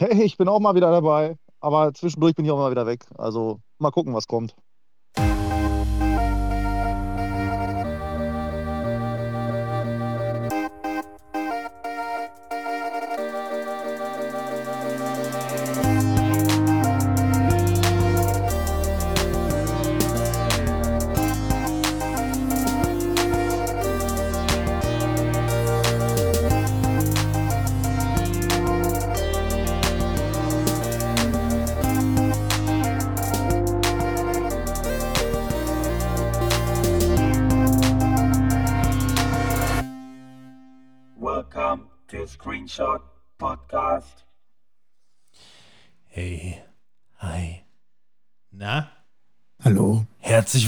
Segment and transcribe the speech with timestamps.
[0.00, 3.04] Hey, ich bin auch mal wieder dabei, aber zwischendurch bin ich auch mal wieder weg.
[3.18, 4.54] Also mal gucken, was kommt.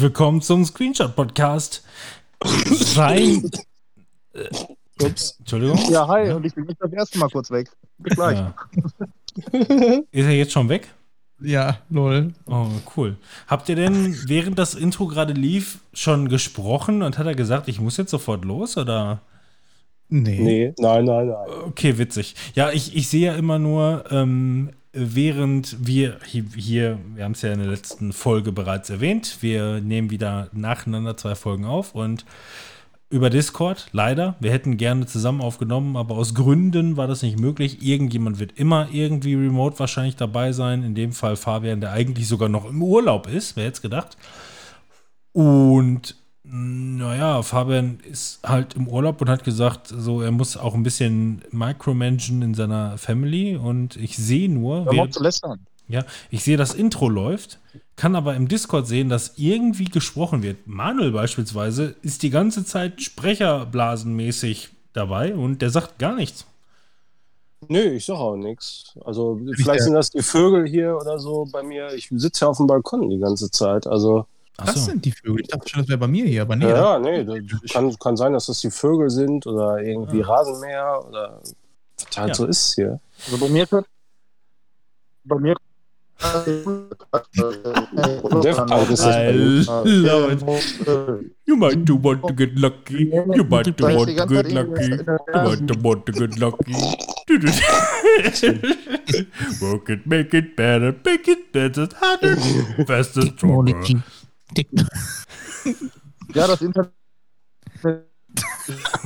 [0.02, 1.84] Willkommen zum Screenshot Podcast.
[2.45, 3.48] Sein.
[5.01, 5.37] Ups.
[5.38, 5.78] Entschuldigung.
[5.91, 7.70] Ja, hi, und ich bin nicht das erste Mal kurz weg.
[7.98, 8.37] Bis gleich.
[8.37, 8.55] Ja.
[10.11, 10.88] Ist er jetzt schon weg?
[11.41, 12.34] Ja, lol.
[12.47, 12.66] Oh,
[12.97, 13.17] cool.
[13.47, 17.80] Habt ihr denn, während das Intro gerade lief, schon gesprochen und hat er gesagt, ich
[17.80, 19.20] muss jetzt sofort los oder?
[20.08, 20.41] Nee.
[20.41, 21.48] Nee, nein, nein, nein.
[21.67, 22.34] Okay, witzig.
[22.55, 27.53] Ja, ich, ich sehe ja immer nur, ähm, während wir hier, wir haben es ja
[27.53, 32.25] in der letzten Folge bereits erwähnt, wir nehmen wieder nacheinander zwei Folgen auf und
[33.09, 34.37] über Discord, leider.
[34.41, 37.83] Wir hätten gerne zusammen aufgenommen, aber aus Gründen war das nicht möglich.
[37.83, 40.83] Irgendjemand wird immer irgendwie remote wahrscheinlich dabei sein.
[40.83, 44.17] In dem Fall Fabian, der eigentlich sogar noch im Urlaub ist, wer hätte es gedacht.
[45.33, 50.83] Und naja, Fabian ist halt im Urlaub und hat gesagt, so er muss auch ein
[50.83, 55.17] bisschen micromanagen in seiner Family und ich sehe nur, während,
[55.89, 57.61] ja, ich sehe das Intro läuft,
[57.95, 60.67] kann aber im Discord sehen, dass irgendwie gesprochen wird.
[60.67, 66.47] Manuel beispielsweise ist die ganze Zeit sprecherblasenmäßig dabei und der sagt gar nichts.
[67.69, 68.98] Nö, ich sag auch nichts.
[69.05, 71.95] Also vielleicht sind das die Vögel hier oder so bei mir.
[71.95, 73.87] Ich sitze ja auf dem Balkon die ganze Zeit.
[73.87, 74.81] Also Das Achso.
[74.81, 75.41] sind die Vögel.
[75.41, 76.69] Ich dachte schon, das wäre bei mir hier, aber nee.
[76.69, 77.39] ja, nee, das
[77.73, 81.55] kann, kann sein, dass das die Vögel sind oder irgendwie Rasenmäher oder was
[82.17, 82.35] halt Ja.
[82.35, 83.01] so ist hier.
[83.27, 83.67] Also bei mir.
[85.24, 85.55] Bei mir.
[88.42, 89.64] Deathpunk ist das bei I dir.
[89.85, 90.42] love it.
[91.46, 93.11] You might do want to get lucky.
[93.11, 94.90] You might do want to get lucky.
[94.90, 96.74] You might do want to get lucky.
[99.63, 102.36] Work it, make it better, make it better, harder,
[102.86, 103.74] faster, stronger.
[106.35, 106.92] Ja, das Internet.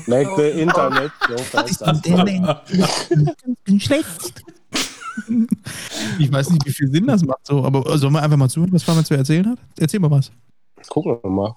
[0.07, 1.93] Make the Internet so faster.
[3.65, 4.45] bin schlecht.
[6.19, 8.73] Ich weiß nicht, wie viel Sinn das macht, so, aber sollen wir einfach mal zuhören,
[8.73, 9.59] was Fabian zu erzählen hat?
[9.79, 10.31] Erzähl mal was.
[10.89, 11.57] Gucken wir mal.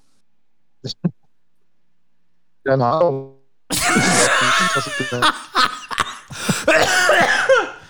[2.64, 3.36] Keine Ahnung.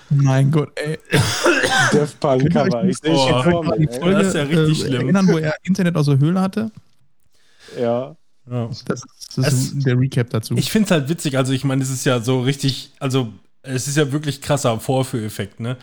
[0.10, 1.00] Mein Gott, ey.
[1.92, 2.84] Death Punk Cover.
[2.86, 3.78] Ich sehe schon vor mir.
[3.78, 4.00] Die ey.
[4.00, 5.02] Folge das ist ja richtig äh, schlimm.
[5.02, 6.72] erinnern, wo er Internet aus der Höhle hatte?
[7.80, 8.16] Ja.
[8.50, 8.68] Ja.
[8.68, 10.56] Das ist, das ist Es- der Recap dazu.
[10.58, 13.32] Ich finde es halt witzig, also ich meine, es ist ja so richtig, also
[13.69, 15.78] es ist ja wirklich krasser Vorführeffekt, ne?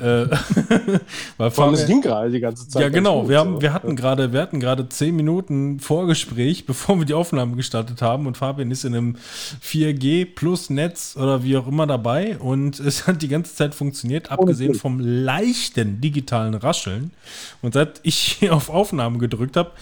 [0.00, 0.26] Äh,
[1.36, 2.82] weil Vor allem, es ging gerade die ganze Zeit.
[2.82, 3.22] Ja, genau.
[3.22, 3.62] gut, Wir, haben, so.
[3.62, 8.26] wir hatten gerade, wir hatten gerade zehn Minuten Vorgespräch, bevor wir die Aufnahme gestartet haben.
[8.26, 9.16] Und Fabian ist in einem
[9.62, 12.38] 4G plus Netz oder wie auch immer dabei.
[12.38, 17.12] Und es hat die ganze Zeit funktioniert, abgesehen vom leichten digitalen Rascheln.
[17.60, 19.72] Und seit ich hier auf Aufnahme gedrückt habe,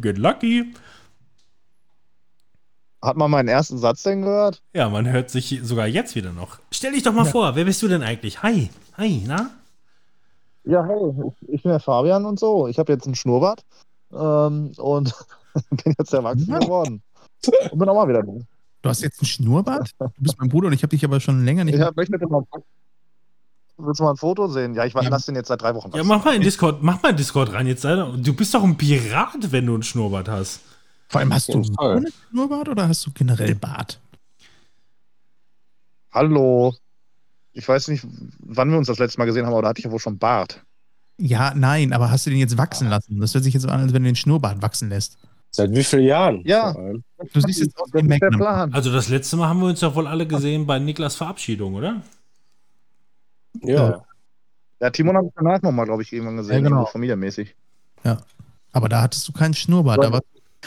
[0.00, 0.72] get lucky.
[3.00, 4.60] Hat man meinen ersten Satz denn gehört?
[4.74, 6.58] Ja, man hört sich sogar jetzt wieder noch.
[6.72, 8.42] Stell dich doch mal vor, wer bist du denn eigentlich?
[8.42, 9.50] Hi, hi, na?
[10.64, 11.12] Ja, hey,
[11.46, 12.66] ich bin der Fabian und so.
[12.66, 13.64] Ich habe jetzt einen Schnurrbart
[14.12, 15.14] ähm, und
[15.70, 16.58] bin jetzt erwachsen Ja.
[16.58, 17.02] geworden.
[17.70, 18.32] Und bin auch mal wieder da.
[18.82, 19.90] Du hast jetzt einen Schnurrbart?
[19.98, 22.18] Du bist mein Bruder und ich habe dich aber schon länger nicht Ich hab, möchte
[22.26, 22.42] mal,
[23.76, 24.74] willst du mal ein Foto sehen?
[24.74, 25.02] Ja, ich Ja.
[25.02, 25.92] lasse den jetzt seit drei Wochen.
[25.94, 27.84] Ja, mach mal in Discord, mach mal in Discord rein jetzt.
[27.84, 30.60] Du bist doch ein Pirat, wenn du einen Schnurrbart hast.
[31.08, 31.96] Vor allem hast du Fall.
[31.96, 34.00] ohne Schnurrbart oder hast du generell Bart?
[36.12, 36.74] Hallo.
[37.52, 38.06] Ich weiß nicht,
[38.40, 40.18] wann wir uns das letzte Mal gesehen haben, aber da hatte ich ja wohl schon
[40.18, 40.62] Bart.
[41.18, 43.18] Ja, nein, aber hast du den jetzt wachsen lassen?
[43.20, 45.18] Das hört sich jetzt so an, als wenn du den Schnurrbart wachsen lässt.
[45.50, 46.42] Seit wie vielen Jahren?
[46.44, 46.74] Ja.
[46.74, 48.32] Du siehst jetzt aus wie Magnum.
[48.32, 48.72] Plan.
[48.72, 52.02] Also das letzte Mal haben wir uns ja wohl alle gesehen bei Niklas Verabschiedung, oder?
[53.62, 54.04] Ja.
[54.80, 56.62] Ja, Timon habe ich danach nochmal, glaube ich, irgendwann gesehen.
[56.62, 56.84] Ja, genau.
[56.84, 57.56] so Familienmäßig.
[58.72, 59.98] Aber da hattest du keinen Schnurrbart.
[59.98, 60.20] Da, war,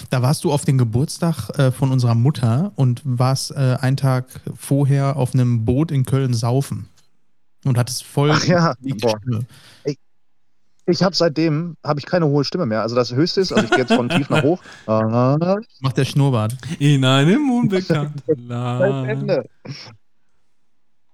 [0.09, 4.25] da warst du auf den Geburtstag äh, von unserer Mutter und warst äh, einen Tag
[4.56, 6.88] vorher auf einem Boot in Köln saufen.
[7.63, 9.18] Und hattest voll Ach ja, die boah.
[9.19, 9.45] Stimme.
[10.88, 12.81] Ich habe seitdem habe ich keine hohe Stimme mehr.
[12.81, 14.62] Also das Höchste ist, also ich gehe jetzt von tief nach hoch.
[14.88, 16.57] Macht der Schnurrbart.
[16.80, 19.48] In einem unbekannten das Land.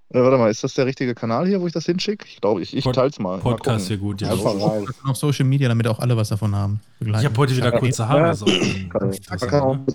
[0.09, 2.25] Äh, warte mal, ist das der richtige Kanal hier, wo ich das hinschicke?
[2.29, 3.37] Ich glaube, ich, ich Pod- teil's mal.
[3.37, 4.31] Mal Podcast hier gut, ja.
[4.31, 4.85] Einfach rein.
[5.05, 6.79] Auf Social Media, damit auch alle was davon haben.
[7.01, 8.33] Ich habe heute wieder kurze Haare.
[8.33, 8.45] So.
[8.45, 9.85] Kann, kann auch, ne?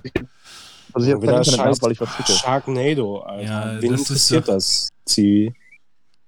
[0.92, 2.32] also ich habe Wieder scheiß weil ich was schicke.
[2.32, 3.42] Sharknado, Alter.
[3.42, 4.88] Ja, Wen das interessiert doch- das?
[5.06, 5.52] Zieh.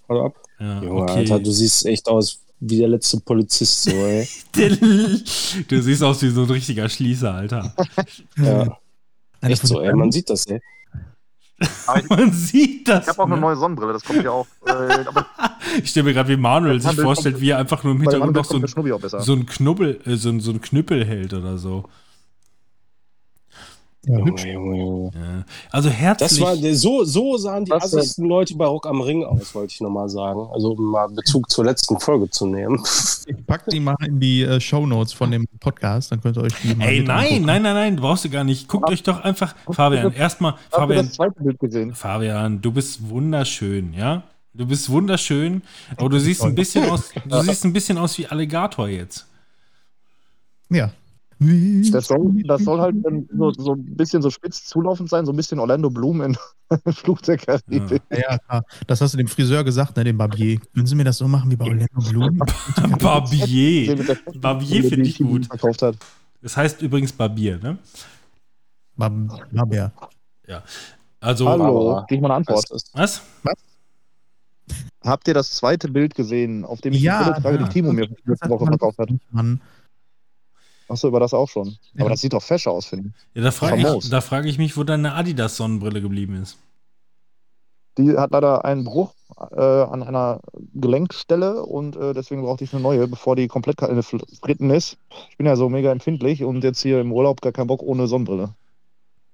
[0.09, 0.35] Hau ab.
[0.59, 1.19] Ja, Junge, okay.
[1.19, 4.27] Alter, du siehst echt aus wie der letzte Polizist, so, ey.
[5.69, 7.75] du siehst aus wie so ein richtiger Schließer, Alter.
[8.39, 8.79] Ja,
[9.43, 9.93] echt so, ey.
[9.93, 10.61] Man sieht das, ey.
[12.09, 13.05] Man sieht das.
[13.05, 13.41] Ich habe auch eine ne?
[13.41, 14.47] neue Sonnenbrille, das kommt ja auch.
[14.67, 15.05] Äh,
[15.83, 18.29] Ich stelle mir gerade, wie Manuel sich Handel vorstellt, wie er einfach nur im Hintergrund
[18.29, 19.21] anderen noch so kommt der ein, Schnubbi auch besser.
[19.21, 21.85] so ein Knubbel, äh, so, ein, so ein Knüppel hält oder so.
[24.07, 24.19] Ja.
[24.19, 25.45] Ja.
[25.71, 26.29] Also herzlich.
[26.29, 29.81] Das war, so, so sahen die assigsten Leute bei Rock am Ring aus, wollte ich
[29.81, 30.47] nochmal sagen.
[30.53, 32.83] Also, um mal Bezug zur letzten Folge zu nehmen.
[33.55, 36.43] Ich pack die mal in die äh, Show Notes von dem Podcast, dann könnt ihr
[36.43, 38.67] euch die mal Ey, nein, nein, nein, nein, brauchst du gar nicht.
[38.69, 39.55] Guckt euch doch einfach.
[39.71, 41.09] Fabian, erstmal, Fabian?
[41.95, 44.25] Fabian, du bist wunderschön, ja?
[44.53, 45.63] Du bist wunderschön,
[45.97, 49.27] aber du siehst ein bisschen aus, du siehst ein bisschen aus wie Alligator jetzt.
[50.71, 50.93] Ja.
[51.39, 52.97] Das soll, das soll halt
[53.37, 56.37] so, so ein bisschen so spitz zulaufend sein, so ein bisschen Orlando Bloom in
[56.93, 58.03] Fluch der Karibik.
[58.11, 58.65] Ja, ja, klar.
[58.87, 60.59] Das hast du dem Friseur gesagt, ne, dem Barbier.
[60.75, 62.39] Können Sie mir das so machen wie bei Orlando Bloom?
[63.01, 64.07] Barbier.
[64.41, 65.47] Barbier finde ich gut.
[65.47, 65.97] Verkauft hat.
[66.41, 67.79] Das heißt übrigens Barbier, ne?
[68.97, 69.11] Bar-
[69.51, 69.93] Barbier.
[71.21, 72.65] Also, Hallo, krieg ich mal eine Antwort.
[72.71, 73.23] Was was?
[75.03, 77.63] Habt ihr das zweite Bild gesehen, auf dem ich Ja, die Brille trage, ja.
[77.65, 79.11] die Timo mir letzte Woche verkauft hat?
[79.31, 79.61] Mann.
[80.95, 81.77] Achso, über das auch schon.
[81.95, 82.03] Ja.
[82.03, 83.37] Aber das sieht doch fesch aus, finde ich.
[83.37, 86.57] Ja, da frage ich, da frag ich mich, wo deine Adidas-Sonnenbrille geblieben ist.
[87.99, 89.13] Die hat leider einen Bruch
[89.51, 90.41] äh, an einer
[90.75, 94.99] Gelenkstelle und äh, deswegen brauchte ich eine neue, bevor die komplett fritten ist.
[95.31, 98.07] Ich bin ja so mega empfindlich und jetzt hier im Urlaub gar keinen Bock ohne
[98.07, 98.51] Sonnenbrille.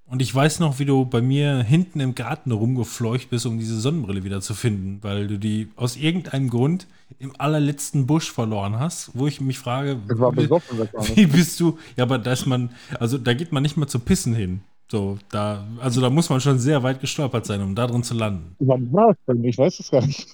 [0.05, 3.79] Und ich weiß noch, wie du bei mir hinten im Garten rumgefleucht bist, um diese
[3.79, 6.85] Sonnenbrille wieder zu finden, weil du die aus irgendeinem Grund
[7.19, 10.79] im allerletzten Busch verloren hast, wo ich mich frage, besoffen,
[11.15, 11.77] wie bist du?
[11.95, 14.61] Ja, aber da ist man, also da geht man nicht mal zu pissen hin.
[14.91, 18.13] So, da, also da muss man schon sehr weit gestolpert sein, um da drin zu
[18.13, 18.55] landen.
[18.59, 19.43] Wann war das denn?
[19.45, 20.27] Ich weiß es gar nicht.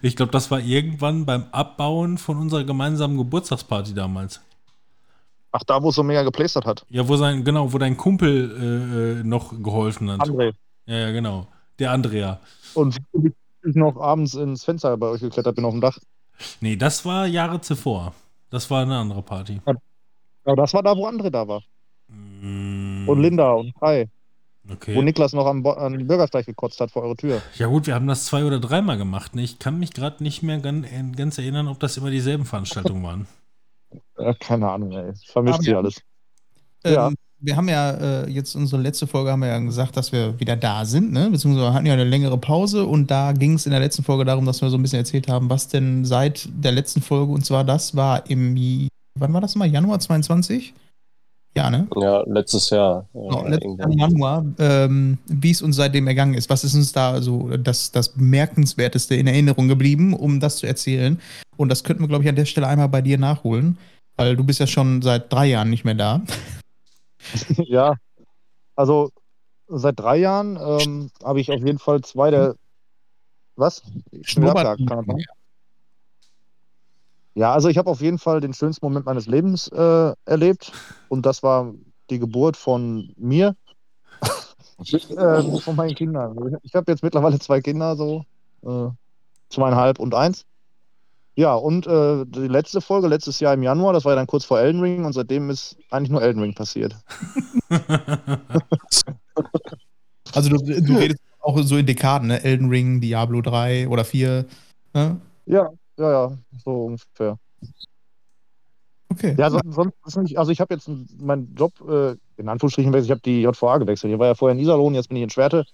[0.00, 4.40] Ich glaube, das war irgendwann beim Abbauen von unserer gemeinsamen Geburtstagsparty damals.
[5.58, 6.84] Ach, da, wo es so mega geplastert hat.
[6.88, 10.20] Ja, wo sein, genau, wo dein Kumpel äh, äh, noch geholfen hat.
[10.20, 10.52] André.
[10.86, 11.48] Ja, ja, genau.
[11.80, 12.38] Der Andrea.
[12.74, 12.96] Und
[13.64, 15.98] ich noch abends ins Fenster bei euch geklettert bin auf dem Dach.
[16.60, 18.14] Nee, das war Jahre zuvor.
[18.50, 19.60] Das war eine andere Party.
[20.44, 21.62] Aber das war da, wo André da war.
[22.06, 24.08] Mm, Und Linda und Kai.
[24.62, 25.02] Wo Okay.
[25.02, 27.42] Niklas noch am, an den Bürgersteig gekotzt hat vor eure Tür.
[27.56, 29.34] Ja gut, wir haben das zwei oder dreimal gemacht.
[29.34, 29.42] Ne?
[29.42, 33.26] Ich kann mich gerade nicht mehr ganz, ganz erinnern, ob das immer dieselben Veranstaltungen waren.
[34.18, 35.12] Ja, keine Ahnung, ey.
[35.26, 35.78] Vermischt sich ja.
[35.78, 36.00] alles.
[36.84, 37.10] Ähm, Ja.
[37.40, 40.56] Wir haben ja äh, jetzt unsere letzte Folge haben wir ja gesagt, dass wir wieder
[40.56, 41.30] da sind, ne?
[41.30, 44.44] Beziehungsweise hatten ja eine längere Pause und da ging es in der letzten Folge darum,
[44.44, 47.62] dass wir so ein bisschen erzählt haben, was denn seit der letzten Folge und zwar
[47.62, 48.56] das war im
[49.14, 49.68] wann war das mal?
[49.68, 50.74] Januar 22?
[51.56, 51.88] Ja, ne?
[51.96, 53.08] Ja, letztes Jahr.
[53.14, 56.50] Ja, Genau, letztes Jahr Januar, ähm, wie es uns seitdem ergangen ist.
[56.50, 61.20] Was ist uns da so das, das Bemerkenswerteste in Erinnerung geblieben, um das zu erzählen?
[61.56, 63.78] Und das könnten wir, glaube ich, an der Stelle einmal bei dir nachholen,
[64.18, 66.22] weil du bist ja schon seit drei Jahren nicht mehr da.
[67.56, 67.94] ja.
[68.74, 69.10] Also
[69.68, 72.56] seit drei Jahren ähm, habe ich auf jeden Fall zwei der.
[73.56, 73.82] Was?
[75.06, 75.24] Sein?
[77.34, 80.72] Ja, also ich habe auf jeden Fall den schönsten Moment meines Lebens äh, erlebt
[81.08, 81.72] und das war
[82.10, 83.56] die Geburt von mir,
[84.80, 86.58] äh, von meinen Kindern.
[86.62, 88.24] Ich habe jetzt mittlerweile zwei Kinder, so
[88.62, 88.88] äh,
[89.50, 90.46] zweieinhalb und eins.
[91.38, 94.44] Ja, und äh, die letzte Folge, letztes Jahr im Januar, das war ja dann kurz
[94.44, 96.96] vor Elden Ring und seitdem ist eigentlich nur Elden Ring passiert.
[100.34, 102.44] Also du, du redest auch so in Dekaden, ne?
[102.44, 104.44] Elden Ring, Diablo 3 oder 4.
[104.92, 105.20] Ne?
[105.46, 107.38] Ja, ja, ja, so ungefähr.
[109.08, 109.34] Okay.
[109.38, 113.06] Ja, so, sonst ist nicht, also ich habe jetzt meinen Job äh, in Anführungsstrichen gewechselt,
[113.06, 114.12] ich habe die JVA gewechselt.
[114.12, 115.64] Ich war ja vorher in Iserlohn, jetzt bin ich in Schwerte,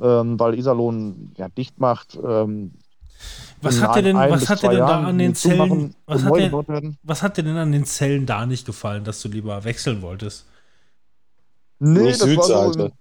[0.00, 2.18] ähm, weil Iserlohn ja dicht macht.
[2.24, 2.72] Ähm,
[3.60, 6.98] Was hat dir denn, was hat denn da an den Zellen, was hat werden.
[7.02, 10.46] was hat dir denn an den Zellen da nicht gefallen, dass du lieber wechseln wolltest?
[11.78, 12.92] Nee, Nicht das war so Südseite.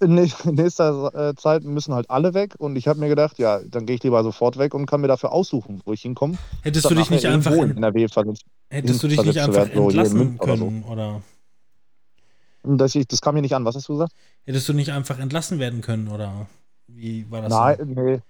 [0.00, 0.14] in,
[0.54, 3.96] nächster äh, Zeit müssen halt alle weg und ich habe mir gedacht, ja, dann gehe
[3.96, 6.38] ich lieber sofort weg und kann mir dafür aussuchen, wo ich hinkomme.
[6.62, 8.44] Hättest du dich nicht einfach, in NRW versetzt.
[8.70, 10.64] hättest du dich nicht einfach werden, so entlassen oder so.
[10.66, 11.22] können oder
[12.62, 13.64] Und Das, ich, das kam mir nicht an.
[13.64, 14.12] Was hast du gesagt?
[14.44, 16.46] hättest du nicht einfach entlassen werden können oder
[16.86, 17.50] wie war das?
[17.50, 17.84] Nein, so?
[17.84, 18.20] nee.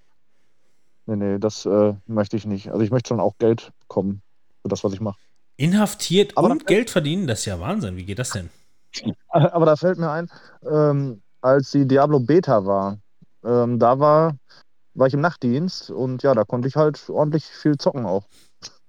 [1.11, 2.69] Nee, nee, das äh, möchte ich nicht.
[2.69, 4.23] Also ich möchte schon auch Geld bekommen
[4.63, 5.19] für das, was ich mache.
[5.57, 7.97] Inhaftiert Aber und Geld verdienen, das ist ja Wahnsinn.
[7.97, 8.49] Wie geht das denn?
[9.29, 10.31] Aber da fällt mir ein,
[10.63, 12.99] ähm, als die Diablo Beta war,
[13.43, 14.37] Ähm, da war,
[14.95, 18.27] war ich im Nachtdienst und ja, da konnte ich halt ordentlich viel zocken auch.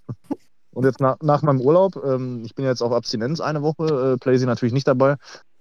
[0.73, 4.17] Und jetzt nach, nach meinem Urlaub, ähm, ich bin jetzt auf Abstinenz eine Woche, äh,
[4.17, 5.15] Playsy natürlich nicht dabei,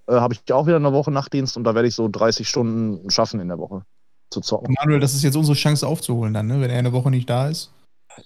[0.07, 3.11] äh, habe ich auch wieder eine Woche Nachtdienst und da werde ich so 30 Stunden
[3.11, 3.85] schaffen in der Woche
[4.31, 4.75] zu zocken.
[4.79, 6.61] Manuel, das ist jetzt unsere Chance aufzuholen dann, ne?
[6.61, 7.71] wenn er eine Woche nicht da ist.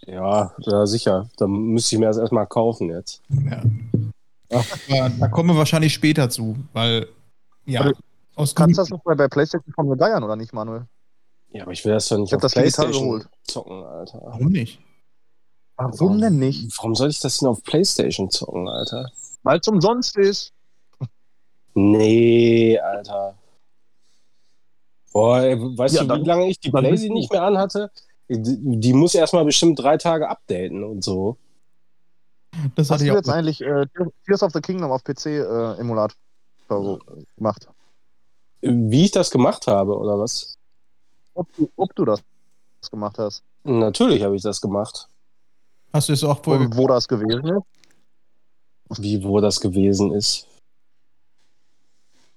[0.06, 1.28] Ja, ja, sicher.
[1.36, 3.22] Dann müsste ich mir das erstmal kaufen jetzt.
[3.28, 3.62] Ja.
[4.50, 7.08] Aber da kommen wir wahrscheinlich später zu, weil
[7.66, 7.92] ja, Aber
[8.36, 10.86] aus Kannst du das noch bei, bei PlayStation von mir geiern oder nicht, Manuel?
[11.50, 13.28] Ja, aber ich will das doch nicht Ich auf das Playstation geholt.
[13.44, 14.20] zocken, Alter.
[14.24, 14.80] Warum nicht?
[15.76, 16.76] Warum denn nicht?
[16.78, 19.10] Warum soll ich das denn auf Playstation zocken, Alter?
[19.42, 20.52] Weil es umsonst ist.
[21.74, 23.34] Nee, Alter.
[25.14, 26.80] Boah, weißt Ja, du, dann- wie lange ich die du.
[27.14, 27.90] nicht mehr anhatte?
[28.28, 31.36] Die, die muss erstmal bestimmt drei Tage updaten und so.
[32.74, 33.16] Das Hast hatte du ich auch.
[33.16, 33.86] jetzt eigentlich äh,
[34.26, 36.16] Tears of the Kingdom auf PC äh, Emulator
[37.36, 37.68] gemacht?
[38.60, 40.56] Wie ich das gemacht habe, oder was?
[41.34, 42.20] Ob du, ob du das
[42.90, 43.42] gemacht hast.
[43.62, 45.06] Natürlich habe ich das gemacht.
[45.92, 47.46] Hast du es auch vorher Und wo das gewesen
[48.88, 48.98] ist?
[49.02, 50.48] Wie, wo das gewesen ist.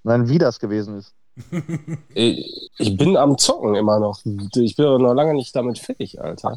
[0.03, 1.13] Nein, wie das gewesen ist.
[2.13, 4.21] Ich ich bin am Zocken immer noch.
[4.55, 6.55] Ich bin noch lange nicht damit fertig, Alter.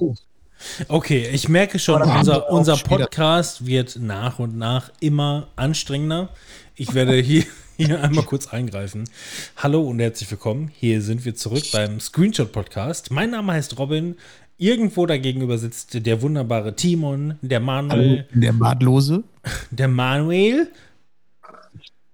[0.88, 6.28] Okay, ich merke schon, unser, unser Podcast wird nach und nach immer anstrengender.
[6.76, 7.44] Ich werde hier,
[7.78, 9.08] hier einmal kurz eingreifen.
[9.56, 10.70] Hallo und herzlich willkommen.
[10.75, 13.10] Hier sind wir zurück beim Screenshot Podcast.
[13.10, 14.16] Mein Name heißt Robin.
[14.58, 19.22] Irgendwo dagegenüber sitzt der wunderbare Timon, der Manuel, der Bartlose.
[19.70, 20.68] der Manuel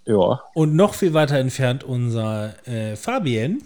[0.07, 0.41] Ja.
[0.55, 3.63] und noch viel weiter entfernt unser äh, Fabian.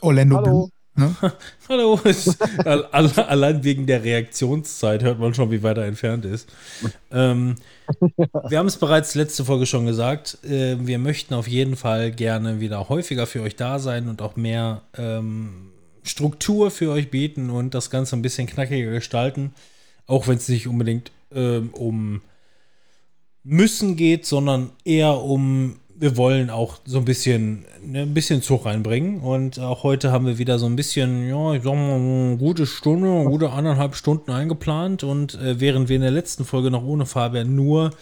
[0.00, 0.44] Orlando Hallo.
[0.44, 0.70] Bloom.
[0.96, 1.14] Ne?
[1.68, 2.00] Hallo.
[2.92, 6.48] Allein wegen der Reaktionszeit hört man schon, wie weit er entfernt ist.
[7.10, 7.56] Ähm,
[8.48, 10.38] wir haben es bereits letzte Folge schon gesagt.
[10.44, 14.36] Äh, wir möchten auf jeden Fall gerne wieder häufiger für euch da sein und auch
[14.36, 15.70] mehr ähm,
[16.02, 19.52] Struktur für euch bieten und das Ganze ein bisschen knackiger gestalten.
[20.06, 22.22] Auch wenn es nicht unbedingt ähm, um
[23.46, 28.66] müssen geht, sondern eher um, wir wollen auch so ein bisschen, ne, ein bisschen Zug
[28.66, 29.20] reinbringen.
[29.20, 32.66] Und auch heute haben wir wieder so ein bisschen, ja, ich sag mal, eine gute
[32.66, 35.04] Stunde, eine gute anderthalb Stunden eingeplant.
[35.04, 37.92] Und äh, während wir in der letzten Folge noch ohne Fabian nur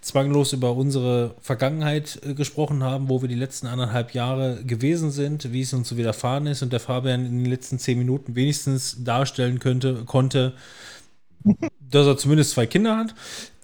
[0.00, 5.52] zwanglos über unsere Vergangenheit äh, gesprochen haben, wo wir die letzten anderthalb Jahre gewesen sind,
[5.52, 8.96] wie es uns so widerfahren ist und der Fabian in den letzten zehn Minuten wenigstens
[9.04, 10.54] darstellen könnte, konnte,
[11.90, 13.14] dass er zumindest zwei Kinder hat.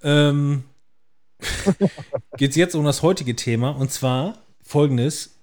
[0.05, 0.63] Ähm,
[2.37, 5.37] geht es jetzt um das heutige Thema und zwar folgendes: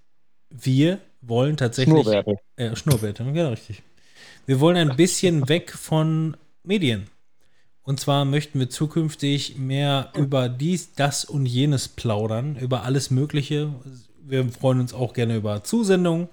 [0.50, 1.94] Wir wollen tatsächlich.
[1.94, 2.36] Schnurrbärte.
[2.56, 3.84] Äh, Schnurrbärte, ja, richtig.
[4.46, 7.08] Wir wollen ein bisschen weg von Medien.
[7.84, 13.74] Und zwar möchten wir zukünftig mehr über dies, das und jenes plaudern, über alles Mögliche.
[14.24, 16.30] Wir freuen uns auch gerne über Zusendungen.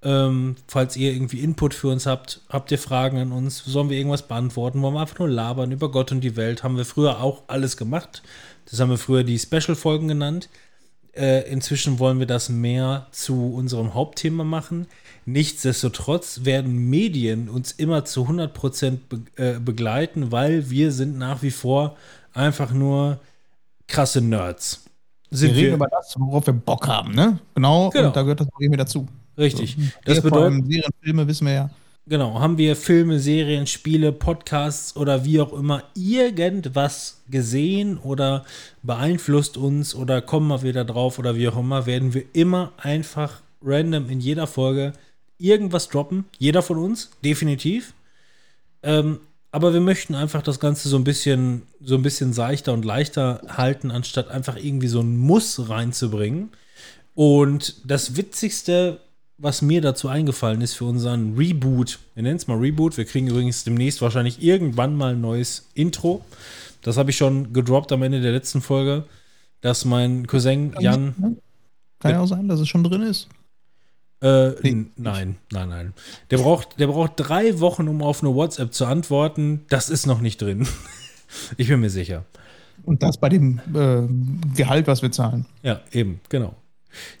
[0.00, 3.96] Ähm, falls ihr irgendwie Input für uns habt, habt ihr Fragen an uns, sollen wir
[3.96, 7.20] irgendwas beantworten, wollen wir einfach nur labern über Gott und die Welt, haben wir früher
[7.20, 8.22] auch alles gemacht.
[8.70, 10.48] Das haben wir früher die Special-Folgen genannt.
[11.14, 14.86] Äh, inzwischen wollen wir das mehr zu unserem Hauptthema machen.
[15.24, 21.50] Nichtsdestotrotz werden Medien uns immer zu 100% be äh, begleiten, weil wir sind nach wie
[21.50, 21.96] vor
[22.32, 23.18] einfach nur
[23.88, 24.84] krasse Nerds.
[25.30, 27.38] Wir Sind reden wir, über das, worauf wir Bock haben, ne?
[27.54, 28.08] Genau, Genau.
[28.08, 29.06] und da gehört das irgendwie dazu.
[29.36, 29.76] richtig.
[30.04, 31.70] Das Das bedeutet, Serien, Filme wissen wir ja.
[32.08, 38.46] Genau, haben wir Filme, Serien, Spiele, Podcasts oder wie auch immer irgendwas gesehen oder
[38.82, 43.42] beeinflusst uns oder kommen wir wieder drauf oder wie auch immer, werden wir immer einfach
[43.62, 44.94] random in jeder Folge
[45.36, 46.24] irgendwas droppen.
[46.38, 47.92] Jeder von uns, definitiv.
[48.82, 52.86] Ähm, aber wir möchten einfach das Ganze so ein bisschen, so ein bisschen seichter und
[52.86, 56.52] leichter halten, anstatt einfach irgendwie so ein Muss reinzubringen.
[57.14, 59.00] Und das Witzigste,
[59.38, 63.28] was mir dazu eingefallen ist für unseren Reboot, wir nennen es mal Reboot, wir kriegen
[63.28, 66.24] übrigens demnächst wahrscheinlich irgendwann mal ein neues Intro.
[66.82, 69.04] Das habe ich schon gedroppt am Ende der letzten Folge,
[69.60, 71.14] dass mein Cousin Jan.
[71.18, 71.36] Ne?
[72.00, 73.28] Kann ja auch sein, dass es schon drin ist.
[74.20, 74.86] Äh, Nee.
[74.96, 75.94] nein, nein, nein.
[76.30, 79.64] Der braucht, der braucht drei Wochen, um auf eine WhatsApp zu antworten.
[79.68, 80.66] Das ist noch nicht drin.
[81.56, 82.24] ich bin mir sicher.
[82.84, 85.46] Und das bei dem äh, Gehalt, was wir zahlen.
[85.62, 86.54] Ja, eben, genau.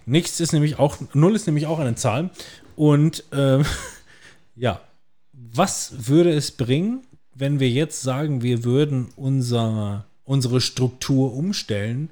[0.06, 2.30] Nichts ist nämlich auch, null ist nämlich auch eine Zahl.
[2.76, 3.64] Und ähm,
[4.56, 4.80] ja,
[5.32, 7.02] was würde es bringen,
[7.34, 12.10] wenn wir jetzt sagen, wir würden unser, unsere Struktur umstellen?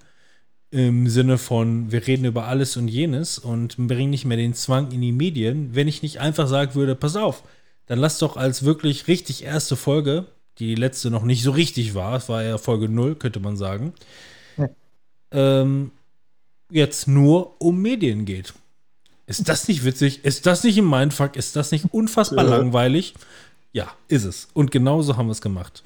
[0.73, 4.91] Im Sinne von, wir reden über alles und jenes und bringen nicht mehr den Zwang
[4.91, 7.45] in die Medien, wenn ich nicht einfach sagen würde, pass auf,
[7.87, 10.27] dann lass doch als wirklich richtig erste Folge,
[10.59, 13.95] die letzte noch nicht so richtig war, es war ja Folge 0, könnte man sagen,
[15.31, 15.93] ähm,
[16.71, 18.55] jetzt nur um Medien geht.
[19.27, 20.25] Ist das nicht witzig?
[20.25, 21.37] Ist das nicht ein Mindfuck?
[21.37, 22.57] Ist das nicht unfassbar Ja.
[22.57, 23.15] langweilig?
[23.73, 24.49] Ja, ist es.
[24.55, 25.83] Und genauso haben wir es gemacht.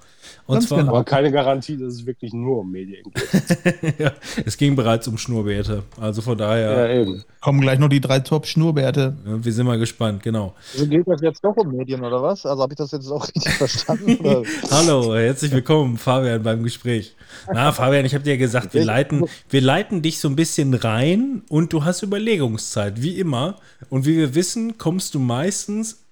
[0.50, 0.90] Und zwar, genau.
[0.92, 3.98] Aber keine Garantie, dass es wirklich nur um Medien geht.
[3.98, 4.12] ja,
[4.44, 5.82] es ging bereits um Schnurrbärte.
[6.00, 7.24] Also von daher, Ja, eben.
[7.40, 9.16] Kommen gleich noch die drei Top-Schnurrbärte.
[9.26, 10.54] ja, wir sind mal gespannt, genau.
[10.74, 12.44] Also geht das jetzt doch um Medien oder was?
[12.44, 14.18] Also habe ich das jetzt auch richtig verstanden?
[14.70, 17.14] Hallo, herzlich willkommen, Fabian, beim Gespräch.
[17.52, 21.42] Na, Fabian, ich habe dir gesagt, wir leiten, wir leiten dich so ein bisschen rein
[21.48, 23.56] und du hast Überlegungszeit, wie immer.
[23.88, 26.02] Und wie wir wissen, kommst du meistens,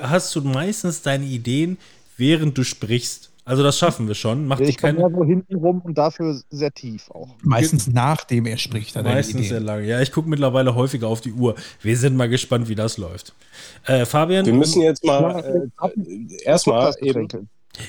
[0.00, 1.78] hast du meistens deine Ideen,
[2.16, 3.30] während du sprichst.
[3.48, 4.46] Also das schaffen wir schon.
[4.46, 7.34] Macht Ich komme ja so hinten rum und dafür sehr tief auch.
[7.42, 9.86] Meistens nachdem er spricht, meistens sehr lange.
[9.86, 11.54] Ja, ich gucke mittlerweile häufiger auf die Uhr.
[11.80, 13.32] Wir sind mal gespannt, wie das läuft.
[13.86, 17.26] Äh, Fabian, Wir müssen jetzt mal äh, erstmal eben.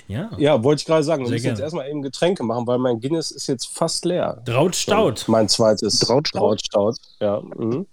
[0.08, 3.02] Ja, Ja, wollte ich gerade sagen, wir müssen jetzt erstmal eben Getränke machen, weil mein
[3.02, 4.42] Guinness ist jetzt fast leer.
[4.46, 5.26] Draut Staut.
[5.28, 6.62] Mein zweites Drautstaud?
[6.72, 7.42] Drautstaud, Ja.
[7.42, 7.86] Mhm.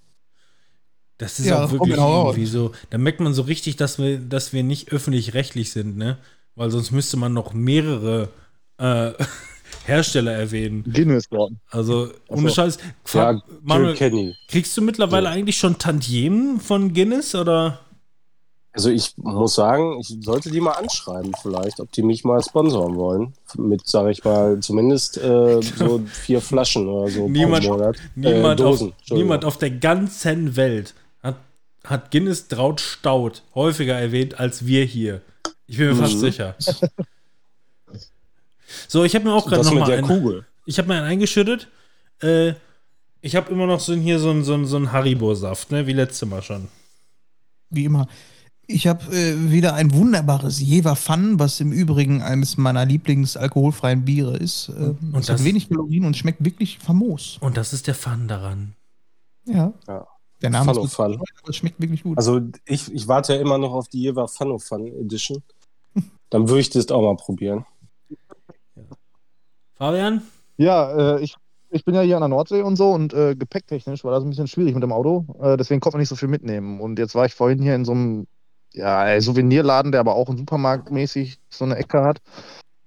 [1.19, 2.35] Das ist Ja, auch wirklich raus.
[2.35, 2.73] irgendwie so.
[2.91, 6.19] Da merkt man so richtig, dass wir, dass wir nicht öffentlich-rechtlich sind, ne?
[6.57, 8.29] Weil sonst müsste man noch mehrere
[8.79, 9.13] äh,
[9.85, 10.85] Hersteller erwähnen.
[10.93, 11.61] Guinness worden.
[11.71, 12.55] Also, ohne so.
[12.55, 12.79] Scheiß.
[13.13, 14.35] Ja, Manuel, Kenny.
[14.49, 17.81] kriegst du mittlerweile eigentlich schon Tantiemen von Guinness oder?
[18.73, 22.97] Also ich muss sagen, ich sollte die mal anschreiben vielleicht, ob die mich mal sponsoren
[22.97, 23.33] wollen.
[23.57, 27.97] Mit, sage ich mal, zumindest äh, so vier Flaschen oder so Niemand- pro Monat.
[28.15, 31.37] Niemand, äh, Dosen, auf, niemand auf der ganzen Welt hat,
[31.85, 35.23] hat Guinness Draut Staud häufiger erwähnt als wir hier.
[35.67, 36.21] Ich bin mir fast Mhm.
[36.21, 36.55] sicher.
[38.89, 40.45] So, ich habe mir auch gerade noch mit mal der einen, Kugel.
[40.65, 41.69] Ich habe mir einen eingeschüttet.
[42.21, 42.55] Äh,
[43.21, 45.87] ich habe immer noch so hier so einen so einen- so einen Haribo-Saft, ne?
[45.87, 46.69] Wie letztes Mal schon.
[47.71, 48.09] Wie immer.
[48.69, 54.37] Ich habe äh, wieder ein wunderbares Jever Fun, was im Übrigen eines meiner Lieblingsalkoholfreien Biere
[54.37, 54.69] ist.
[54.71, 57.39] Ähm, Und es hat das- wenig Kalorien und schmeckt wirklich famos.
[57.41, 58.75] Und das ist der Fun daran.
[59.45, 59.73] Ja.
[59.87, 60.07] Ja.
[60.43, 62.19] Der Name Fun ist gut, aber es schmeckt wirklich gut.
[62.19, 64.59] Also ich, ich warte ja immer noch auf die Jever Fun
[65.01, 65.43] Edition.
[66.31, 67.65] Dann würde ich das auch mal probieren.
[69.75, 70.23] Fabian?
[70.57, 71.37] Ja, äh, ich,
[71.71, 74.31] ich bin ja hier an der Nordsee und so und äh, gepäcktechnisch war das ein
[74.31, 75.27] bisschen schwierig mit dem Auto.
[75.41, 76.81] Äh, deswegen konnte man nicht so viel mitnehmen.
[76.81, 78.27] Und jetzt war ich vorhin hier in so einem
[78.73, 82.19] ja, äh, Souvenirladen, der aber auch ein Supermarktmäßig so eine Ecke hat.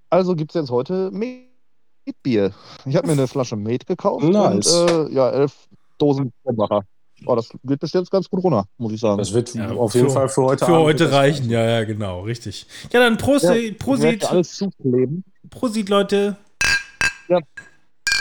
[0.10, 2.54] Also gibt es jetzt heute Met-Bier.
[2.86, 4.74] Ich habe mir eine Flasche Met gekauft Nice.
[4.74, 5.67] und äh, ja, elf
[6.00, 6.84] Dosen Krombacher.
[7.25, 9.17] Oh, das geht bis jetzt ganz gut runter, muss ich sagen.
[9.17, 11.84] Das wird Ja, auf jeden für- Fall für heute Für Abend heute reichen, ja, ja,
[11.84, 12.65] genau, richtig.
[12.91, 15.23] Ja, dann Prost, Ja, Ich Prosit, alles zukleben.
[15.49, 16.38] Prosit, Leute.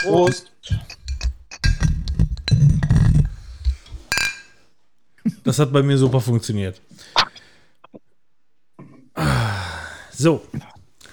[0.03, 0.51] Prost.
[5.43, 6.81] Das hat bei mir super funktioniert.
[10.11, 10.41] So,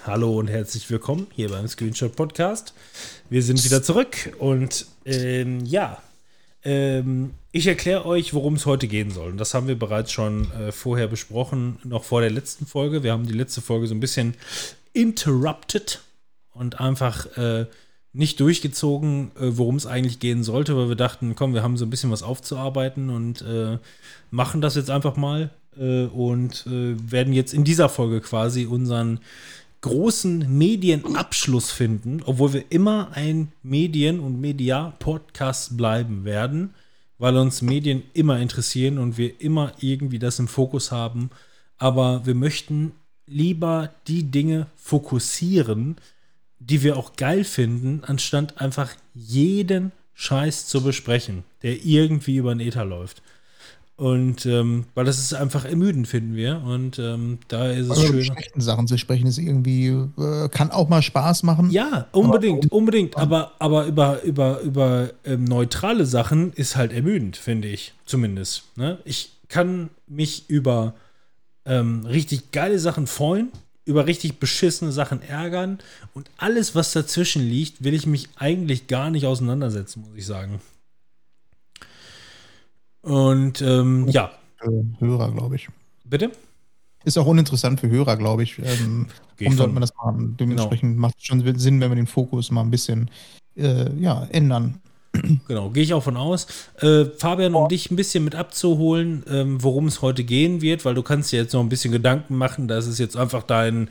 [0.04, 2.74] hallo und herzlich willkommen hier beim Screenshot Podcast.
[3.30, 5.98] Wir sind wieder zurück und ähm, ja,
[6.64, 9.30] ähm, ich erkläre euch, worum es heute gehen soll.
[9.30, 13.02] Und das haben wir bereits schon äh, vorher besprochen, noch vor der letzten Folge.
[13.02, 14.34] Wir haben die letzte Folge so ein bisschen
[14.92, 16.02] interrupted
[16.52, 17.66] und einfach äh,
[18.12, 21.86] nicht durchgezogen, äh, worum es eigentlich gehen sollte, weil wir dachten, komm, wir haben so
[21.86, 23.78] ein bisschen was aufzuarbeiten und äh,
[24.30, 29.20] machen das jetzt einfach mal äh, und äh, werden jetzt in dieser Folge quasi unseren
[29.80, 36.74] großen Medienabschluss finden, obwohl wir immer ein Medien- und Media-Podcast bleiben werden,
[37.18, 41.30] weil uns Medien immer interessieren und wir immer irgendwie das im Fokus haben.
[41.78, 42.92] Aber wir möchten
[43.26, 45.96] lieber die Dinge fokussieren,
[46.58, 52.66] die wir auch geil finden, anstatt einfach jeden Scheiß zu besprechen, der irgendwie über den
[52.66, 53.22] Ether läuft.
[53.96, 56.62] Und ähm, weil das ist einfach ermüdend, finden wir.
[56.62, 58.34] Und ähm, da ist es Aber über die schön.
[58.34, 61.70] schlechten Sachen zu sprechen, ist irgendwie, äh, kann auch mal Spaß machen.
[61.70, 63.16] Ja, unbedingt, unbedingt.
[63.16, 67.94] Aber, aber über, über, über ähm, neutrale Sachen ist halt ermüdend, finde ich.
[68.04, 68.64] Zumindest.
[68.76, 68.98] Ne?
[69.06, 70.94] Ich kann mich über
[71.64, 73.50] ähm, richtig geile Sachen freuen,
[73.86, 75.78] über richtig beschissene Sachen ärgern
[76.12, 80.60] und alles, was dazwischen liegt, will ich mich eigentlich gar nicht auseinandersetzen, muss ich sagen.
[83.06, 85.68] Und ähm, ja, Für Hörer, glaube ich.
[86.04, 86.32] bitte?
[87.04, 88.58] Ist auch uninteressant für Hörer, glaube ich.
[88.58, 89.06] Ähm,
[89.38, 90.36] warum ich sollte man das machen?
[90.40, 93.08] Dementsprechend macht es schon Sinn, wenn wir den Fokus mal ein bisschen
[93.56, 94.80] äh, ja, ändern.
[95.46, 96.46] Genau, gehe ich auch von aus.
[96.80, 100.94] Äh, Fabian, um dich ein bisschen mit abzuholen, ähm, worum es heute gehen wird, weil
[100.94, 103.88] du kannst dir jetzt noch ein bisschen Gedanken machen, das ist jetzt einfach dein,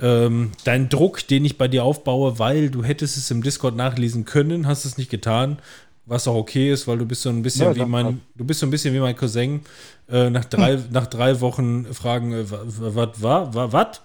[0.00, 4.24] ähm, dein Druck, den ich bei dir aufbaue, weil du hättest es im Discord nachlesen
[4.24, 5.58] können, hast es nicht getan,
[6.06, 8.60] was auch okay ist, weil du bist so ein bisschen Ja, wie mein, du bist
[8.60, 9.62] so ein bisschen wie mein Cousin.
[10.08, 14.02] Äh, nach, drei, nach drei Wochen fragen, äh, was war, was?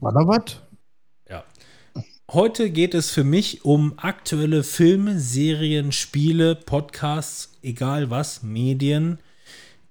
[0.00, 0.56] War da was?
[1.28, 1.44] Ja.
[2.30, 9.18] Heute geht es für mich um aktuelle Filme, Serien, Spiele, Podcasts, egal was, Medien,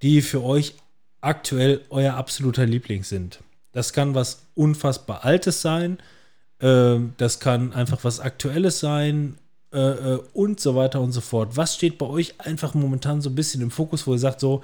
[0.02, 0.74] die für euch
[1.20, 3.40] aktuell euer absoluter Liebling sind.
[3.72, 5.98] Das kann was unfassbar Altes sein,
[6.60, 9.36] äh, das kann einfach was Aktuelles sein
[9.72, 11.56] äh, äh, und so weiter und so fort.
[11.56, 14.62] Was steht bei euch einfach momentan so ein bisschen im Fokus, wo ihr sagt, so,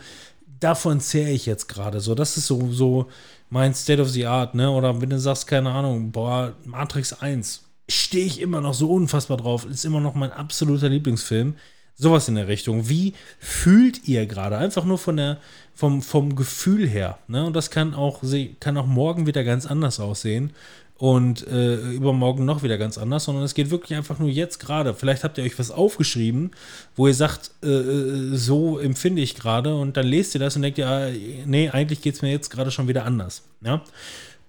[0.61, 2.01] davon zehre ich jetzt gerade.
[2.01, 3.09] So, das ist so, so
[3.51, 4.71] mein State of the Art, ne?
[4.71, 9.37] Oder wenn du sagst, keine Ahnung, boah, Matrix 1, stehe ich immer noch so unfassbar
[9.37, 11.57] drauf, ist immer noch mein absoluter Lieblingsfilm.
[11.97, 12.89] Sowas in der Richtung.
[12.89, 14.57] Wie fühlt ihr gerade?
[14.57, 15.39] Einfach nur von der,
[15.75, 17.19] vom, vom Gefühl her.
[17.29, 17.45] Ne?
[17.45, 18.23] Und das kann auch,
[18.59, 20.51] kann auch morgen wieder ganz anders aussehen
[20.97, 24.95] und äh, übermorgen noch wieder ganz anders, sondern es geht wirklich einfach nur jetzt gerade.
[24.95, 26.53] Vielleicht habt ihr euch was aufgeschrieben,
[26.95, 30.63] wo ihr sagt, äh, äh so empfinde ich gerade und dann lest ihr das und
[30.63, 31.11] denkt ihr, ah,
[31.47, 33.43] nee, eigentlich geht es mir jetzt gerade schon wieder anders.
[33.61, 33.83] Ja?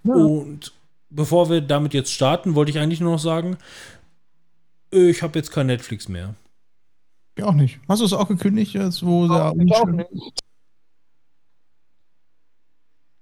[0.04, 0.14] ja?
[0.14, 0.72] Und
[1.10, 3.58] bevor wir damit jetzt starten, wollte ich eigentlich nur noch sagen,
[4.92, 6.36] ich habe jetzt kein Netflix mehr.
[7.36, 7.80] Ich auch nicht.
[7.90, 9.52] Hast du es auch gekündigt, jetzt, wo der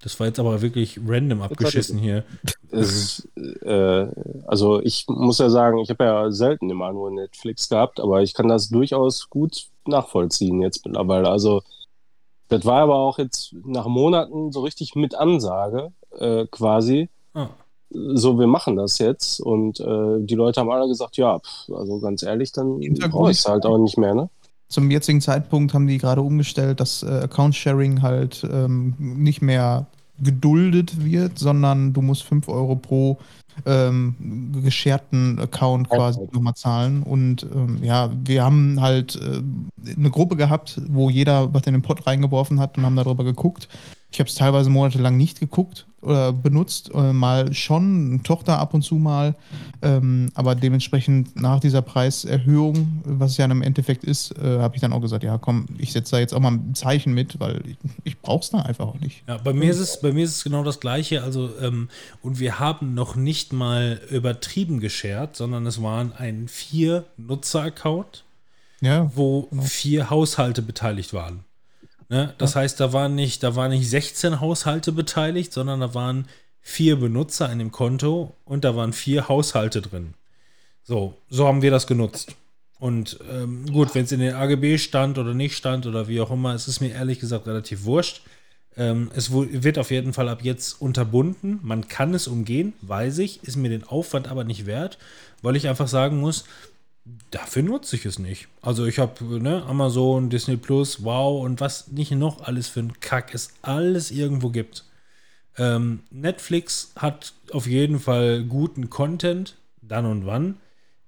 [0.04, 2.26] Das war jetzt aber wirklich random abgeschissen hier.
[2.72, 3.26] Ist,
[3.62, 4.08] äh,
[4.46, 8.34] also ich muss ja sagen, ich habe ja selten immer nur Netflix gehabt, aber ich
[8.34, 11.30] kann das durchaus gut nachvollziehen jetzt mittlerweile.
[11.30, 11.62] Also
[12.50, 17.10] das war aber auch jetzt nach Monaten so richtig mit Ansage äh, quasi.
[17.34, 17.48] Ah.
[17.90, 22.00] So, wir machen das jetzt und äh, die Leute haben alle gesagt, ja, pff, also
[22.00, 24.30] ganz ehrlich, dann brauche ich es halt auch nicht mehr, ne?
[24.74, 29.86] Zum jetzigen Zeitpunkt haben die gerade umgestellt, dass äh, Account-Sharing halt ähm, nicht mehr
[30.18, 33.20] geduldet wird, sondern du musst 5 Euro pro
[33.68, 34.16] ähm,
[34.64, 36.32] gescherten Account quasi okay.
[36.34, 37.04] nochmal zahlen.
[37.04, 39.44] Und ähm, ja, wir haben halt äh,
[39.96, 43.68] eine Gruppe gehabt, wo jeder was in den Pott reingeworfen hat und haben darüber geguckt.
[44.14, 48.84] Ich habe es teilweise monatelang nicht geguckt oder benutzt, äh, mal schon, Tochter ab und
[48.84, 49.34] zu mal,
[49.82, 54.82] ähm, aber dementsprechend nach dieser Preiserhöhung, was es ja im Endeffekt ist, äh, habe ich
[54.82, 57.62] dann auch gesagt, ja komm, ich setze da jetzt auch mal ein Zeichen mit, weil
[57.66, 59.24] ich, ich brauche es da einfach auch nicht.
[59.28, 61.90] Ja, bei mir ist es, bei mir ist es genau das Gleiche, also ähm,
[62.22, 68.26] und wir haben noch nicht mal übertrieben geschert, sondern es waren ein vier Nutzer-Account,
[68.80, 71.46] ja, wo vier Haushalte beteiligt waren.
[72.14, 72.32] Ne?
[72.38, 72.62] Das ja.
[72.62, 76.28] heißt, da waren, nicht, da waren nicht 16 Haushalte beteiligt, sondern da waren
[76.62, 80.14] vier Benutzer in dem Konto und da waren vier Haushalte drin.
[80.84, 82.36] So, so haben wir das genutzt.
[82.78, 86.30] Und ähm, gut, wenn es in den AGB stand oder nicht stand oder wie auch
[86.30, 88.22] immer, es ist mir ehrlich gesagt relativ wurscht.
[88.78, 91.62] Ähm, es wird auf jeden Fall ab jetzt unterbunden.
[91.64, 95.00] Man kann es umgehen, weiß ich, ist mir den Aufwand aber nicht wert,
[95.42, 96.46] weil ich einfach sagen muss,
[97.32, 98.48] Dafür nutze ich es nicht.
[98.62, 103.00] Also ich habe ne, Amazon, Disney Plus, wow und was nicht noch alles für ein
[103.02, 104.86] Kack es alles irgendwo gibt.
[105.58, 110.58] Ähm, Netflix hat auf jeden Fall guten Content, dann und wann.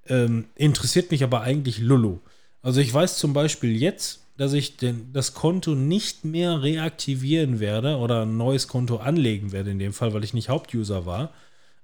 [0.08, 2.20] Ähm, interessiert mich aber eigentlich Lulu.
[2.62, 7.98] Also ich weiß zum Beispiel jetzt, dass ich den, das Konto nicht mehr reaktivieren werde
[7.98, 11.32] oder ein neues Konto anlegen werde in dem Fall, weil ich nicht Hauptuser war.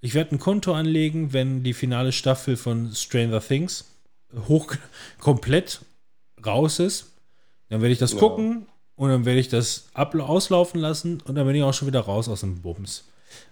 [0.02, 3.91] Ich werde ein Konto anlegen, wenn die finale Staffel von Stranger Things
[4.48, 4.74] hoch
[5.20, 5.82] komplett
[6.46, 7.12] raus ist,
[7.70, 8.20] dann werde ich das ja.
[8.20, 8.66] gucken
[8.96, 12.28] und dann werde ich das auslaufen lassen und dann bin ich auch schon wieder raus
[12.30, 13.06] aus dem Bums.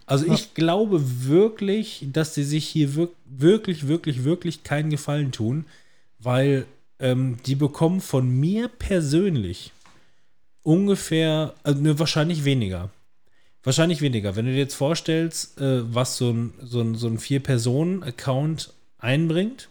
[0.05, 0.33] Also ja.
[0.33, 5.65] ich glaube wirklich, dass sie sich hier wirklich, wirklich, wirklich keinen Gefallen tun,
[6.19, 6.65] weil
[6.99, 9.71] ähm, die bekommen von mir persönlich
[10.63, 12.89] ungefähr, also ne, wahrscheinlich weniger.
[13.63, 14.35] Wahrscheinlich weniger.
[14.35, 19.69] Wenn du dir jetzt vorstellst, äh, was so ein, so ein, so ein Vier-Personen-Account einbringt,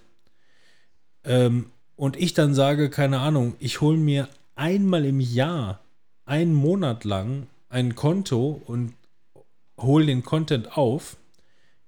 [1.29, 5.81] ähm, und ich dann sage, keine Ahnung, ich hole mir einmal im Jahr,
[6.25, 8.95] einen Monat lang ein Konto und
[9.79, 11.17] hole den Content auf,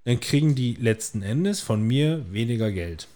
[0.05, 3.09] dann kriegen die letzten Endes von mir weniger Geld.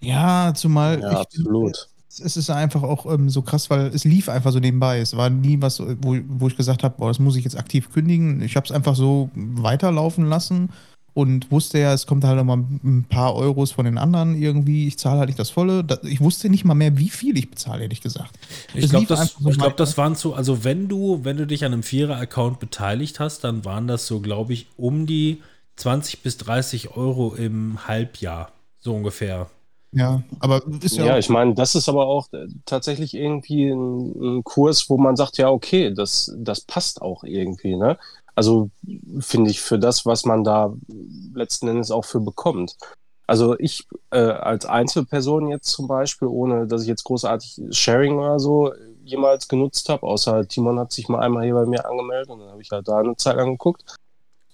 [0.00, 1.00] Ja, zumal.
[1.00, 1.88] Ja, absolut.
[2.08, 5.00] es ist einfach auch ähm, so krass, weil es lief einfach so nebenbei.
[5.00, 7.90] Es war nie was, wo, wo ich gesagt habe, boah, das muss ich jetzt aktiv
[7.92, 8.42] kündigen.
[8.42, 10.70] Ich habe es einfach so weiterlaufen lassen
[11.16, 14.86] und wusste ja, es kommt halt immer ein paar Euros von den anderen irgendwie.
[14.86, 15.82] Ich zahle halt nicht das volle.
[16.02, 18.38] Ich wusste nicht mal mehr, wie viel ich bezahle, ehrlich gesagt.
[18.74, 21.72] Ich glaube, das, so glaub, das waren so, also wenn du, wenn du dich an
[21.72, 25.40] einem Vierer-Account beteiligt hast, dann waren das so, glaube ich, um die
[25.76, 28.52] 20 bis 30 Euro im Halbjahr.
[28.78, 29.48] So ungefähr.
[29.92, 31.06] Ja, aber ist ja.
[31.06, 35.16] Ja, ich meine, das ist aber auch äh, tatsächlich irgendwie ein, ein, Kurs, wo man
[35.16, 37.96] sagt, ja, okay, das, das passt auch irgendwie, ne?
[38.36, 38.70] Also
[39.20, 40.72] finde ich für das, was man da
[41.34, 42.76] letzten Endes auch für bekommt.
[43.26, 48.38] Also ich äh, als Einzelperson jetzt zum Beispiel, ohne dass ich jetzt großartig Sharing oder
[48.38, 48.72] so
[49.04, 52.50] jemals genutzt habe, außer Timon hat sich mal einmal hier bei mir angemeldet und dann
[52.50, 53.82] habe ich halt da eine Zeit lang geguckt.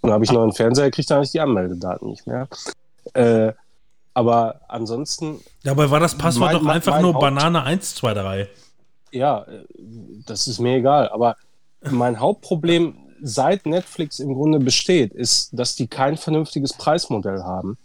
[0.00, 2.48] Und dann habe ich noch einen Fernseher gekriegt, dann habe ich die Anmeldedaten nicht mehr.
[3.14, 3.52] Äh,
[4.14, 8.48] Aber ansonsten, Dabei war das Passwort Mein- doch einfach nur Haupt- Banane 123.
[9.10, 9.64] ja, äh,
[10.26, 11.08] das ist mir egal.
[11.10, 11.36] Aber
[11.90, 17.78] mein Hauptproblem seit Netflix im Grunde besteht, ist, dass die kein vernünftiges Preismodell haben.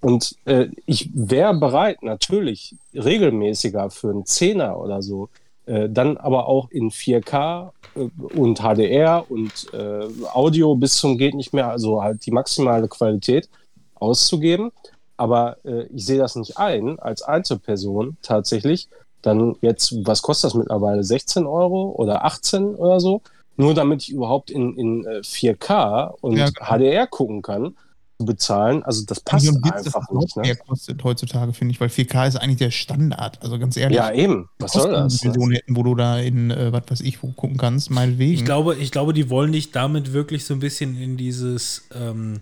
[0.00, 5.28] Und äh, ich wäre bereit, natürlich regelmäßiger für einen Zehner oder so,
[5.66, 11.34] äh, dann aber auch in 4K äh, und HDR und äh, Audio bis zum geht
[11.34, 13.48] nicht mehr, also halt die maximale Qualität
[13.94, 14.70] auszugeben.
[15.16, 18.88] Aber äh, ich sehe das nicht ein, als Einzelperson tatsächlich,
[19.22, 21.02] dann jetzt, was kostet das mittlerweile?
[21.02, 23.22] 16 Euro oder 18 oder so?
[23.56, 26.66] Nur damit ich überhaupt in, in äh, 4K und Ja, genau.
[26.66, 27.74] HDR gucken kann,
[28.18, 28.82] zu bezahlen.
[28.82, 30.36] Also das passt So ein Witz, dass einfach das nicht.
[30.36, 30.42] Ne?
[30.42, 33.42] mehr kostet heutzutage, finde ich, weil 4K ist eigentlich der Standard.
[33.42, 33.96] Also ganz ehrlich.
[33.96, 34.48] Ja, eben.
[34.58, 35.22] Was soll das?
[35.22, 35.32] Ne?
[35.32, 38.34] Version hätten, wo du da in, äh, was weiß ich, wo gucken kannst, meinetwegen.
[38.34, 42.40] Ich glaube, ich glaube, die wollen dich damit wirklich so ein bisschen in dieses ähm,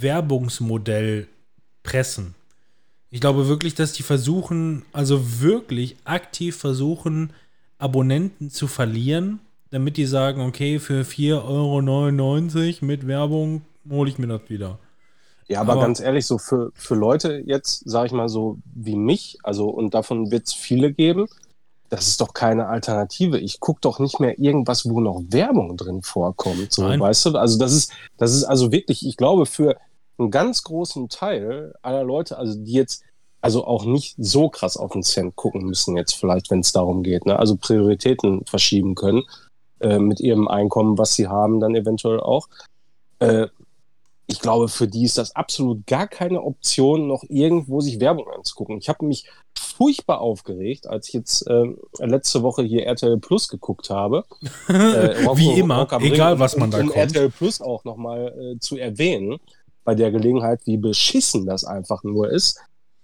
[0.00, 1.28] Werbungsmodell
[1.82, 2.34] pressen.
[3.10, 7.32] Ich glaube wirklich, dass die versuchen, also wirklich aktiv versuchen,
[7.78, 14.26] Abonnenten zu verlieren, damit die sagen, okay, für 4,99 Euro mit Werbung hole ich mir
[14.26, 14.78] das wieder.
[15.48, 18.96] Ja, aber, Aber- ganz ehrlich, so für, für Leute jetzt, sage ich mal so wie
[18.96, 21.26] mich, also und davon wird es viele geben,
[21.88, 23.38] das ist doch keine Alternative.
[23.38, 26.72] Ich gucke doch nicht mehr irgendwas, wo noch Werbung drin vorkommt.
[26.72, 27.00] So, Nein.
[27.00, 27.36] weißt du?
[27.36, 29.76] Also das ist, das ist also wirklich, ich glaube, für
[30.16, 33.02] einen ganz großen Teil aller Leute, also die jetzt
[33.40, 37.02] also auch nicht so krass auf den Cent gucken müssen, jetzt vielleicht, wenn es darum
[37.02, 37.38] geht, ne?
[37.38, 39.24] also Prioritäten verschieben können
[39.80, 42.48] äh, mit ihrem Einkommen, was sie haben, dann eventuell auch.
[43.18, 43.48] Äh,
[44.30, 48.78] ich glaube, für die ist das absolut gar keine Option, noch irgendwo sich Werbung anzugucken.
[48.78, 49.26] Ich habe mich
[49.58, 54.24] furchtbar aufgeregt, als ich jetzt ähm, letzte Woche hier RTL Plus geguckt habe.
[54.68, 56.96] Äh, Wie immer, egal was man da um kommt.
[56.96, 59.38] RTL Plus auch nochmal äh, zu erwähnen,
[59.84, 62.60] bei der Gelegenheit, wie beschissen das einfach nur ist.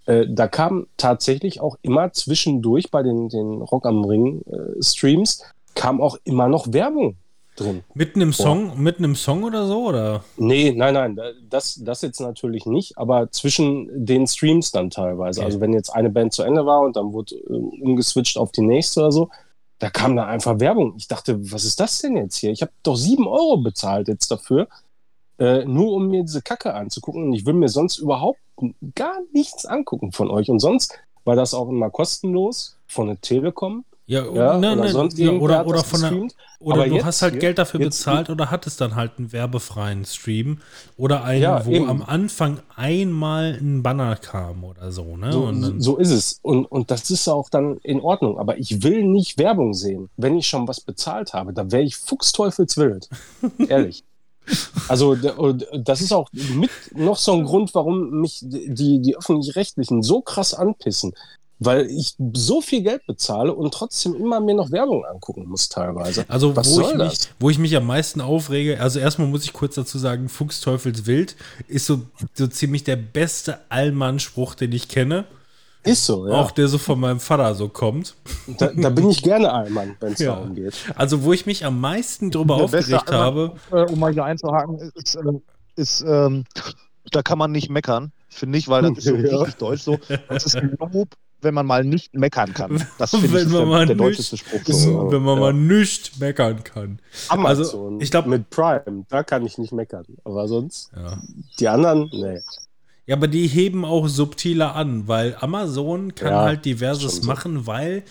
[0.06, 5.42] Äh, da kam tatsächlich auch immer zwischendurch bei den, den Rock am Ring äh, Streams,
[5.76, 7.16] kam auch immer noch Werbung
[7.54, 7.84] drin.
[7.94, 10.24] Mitten im Song, mitten im Song oder so, oder?
[10.36, 15.40] Nee, nein, nein, da- das, das jetzt natürlich nicht, aber zwischen den Streams dann teilweise.
[15.40, 15.46] Okay.
[15.46, 18.60] Also wenn jetzt eine Band zu Ende war und dann wurde äh, umgeswitcht auf die
[18.62, 19.30] nächste oder so,
[19.78, 20.94] da kam da einfach Werbung.
[20.98, 22.50] Ich dachte, was ist das denn jetzt hier?
[22.50, 24.68] Ich habe doch sieben Euro bezahlt jetzt dafür,
[25.38, 27.24] äh, nur um mir diese Kacke anzugucken.
[27.24, 28.40] Und ich will mir sonst überhaupt
[28.94, 30.48] gar nichts angucken von euch.
[30.50, 33.84] Und sonst war das auch immer kostenlos von der Telekom.
[34.08, 36.28] Ja, Ja, ne, oder ne, sonst ja, oder, oder das von der.
[36.60, 40.04] Oder Aber du hast halt hier- Geld dafür bezahlt oder hattest dann halt einen werbefreien
[40.04, 40.60] Stream
[40.96, 41.88] oder einen, Ja, wo eben.
[41.90, 45.32] am Anfang einmal ein Banner kam oder so, ne?
[45.32, 46.38] So, dann, so ist es.
[46.42, 48.38] Und, und das ist auch dann in Ordnung.
[48.38, 50.08] Aber ich will nicht Werbung sehen.
[50.16, 53.08] Wenn ich schon was bezahlt habe, dann wäre ich fuchsteufelswild.
[53.68, 54.04] Ehrlich.
[54.88, 60.02] Also, und das ist auch mit noch so ein Grund, warum mich die, die öffentlich-rechtlichen
[60.04, 61.12] so krass anpissen.
[61.58, 66.26] Weil ich so viel Geld bezahle und trotzdem immer mir noch Werbung angucken muss, teilweise.
[66.28, 69.54] also was wo ich, mich, wo ich mich am meisten aufrege, also erstmal muss ich
[69.54, 71.34] kurz dazu sagen, Fuchsteufelswild
[71.66, 72.02] ist so,
[72.34, 75.24] so ziemlich der beste Allmann-Spruch, den ich kenne.
[75.82, 76.34] Ist so, ja.
[76.34, 78.16] Auch der so von meinem Vater so kommt.
[78.58, 80.34] da, da bin ich gerne Allmann, wenn es Ja.
[80.34, 80.74] darum geht.
[80.96, 84.78] Also wo ich mich am meisten drüber Der aufgeregt habe, äh, um mal hier einzuhaken,
[84.94, 85.20] ist, äh,
[85.76, 86.44] ist ähm,
[87.12, 89.36] da kann man nicht meckern, finde ich, weil das ist so Ja.
[89.38, 89.96] richtig deutsch so.
[90.28, 91.08] Das ist ein Lob,
[91.42, 92.84] wenn man mal nicht meckern kann.
[92.98, 94.60] Das finde Wenn ich ist man der, mal der nicht- deutscheste Spruch.
[94.66, 95.10] Ist So.
[95.12, 95.40] wenn man ja.
[95.40, 96.98] mal nicht meckern kann.
[97.28, 100.04] Amazon Also, ich glaub- mit Prime, da kann ich nicht meckern.
[100.24, 101.18] Aber sonst, Ja.
[101.60, 102.40] die anderen, nee.
[103.08, 107.26] Ja, aber die heben auch subtiler an, weil Amazon kann Ja, halt diverses so.
[107.28, 108.02] machen, weil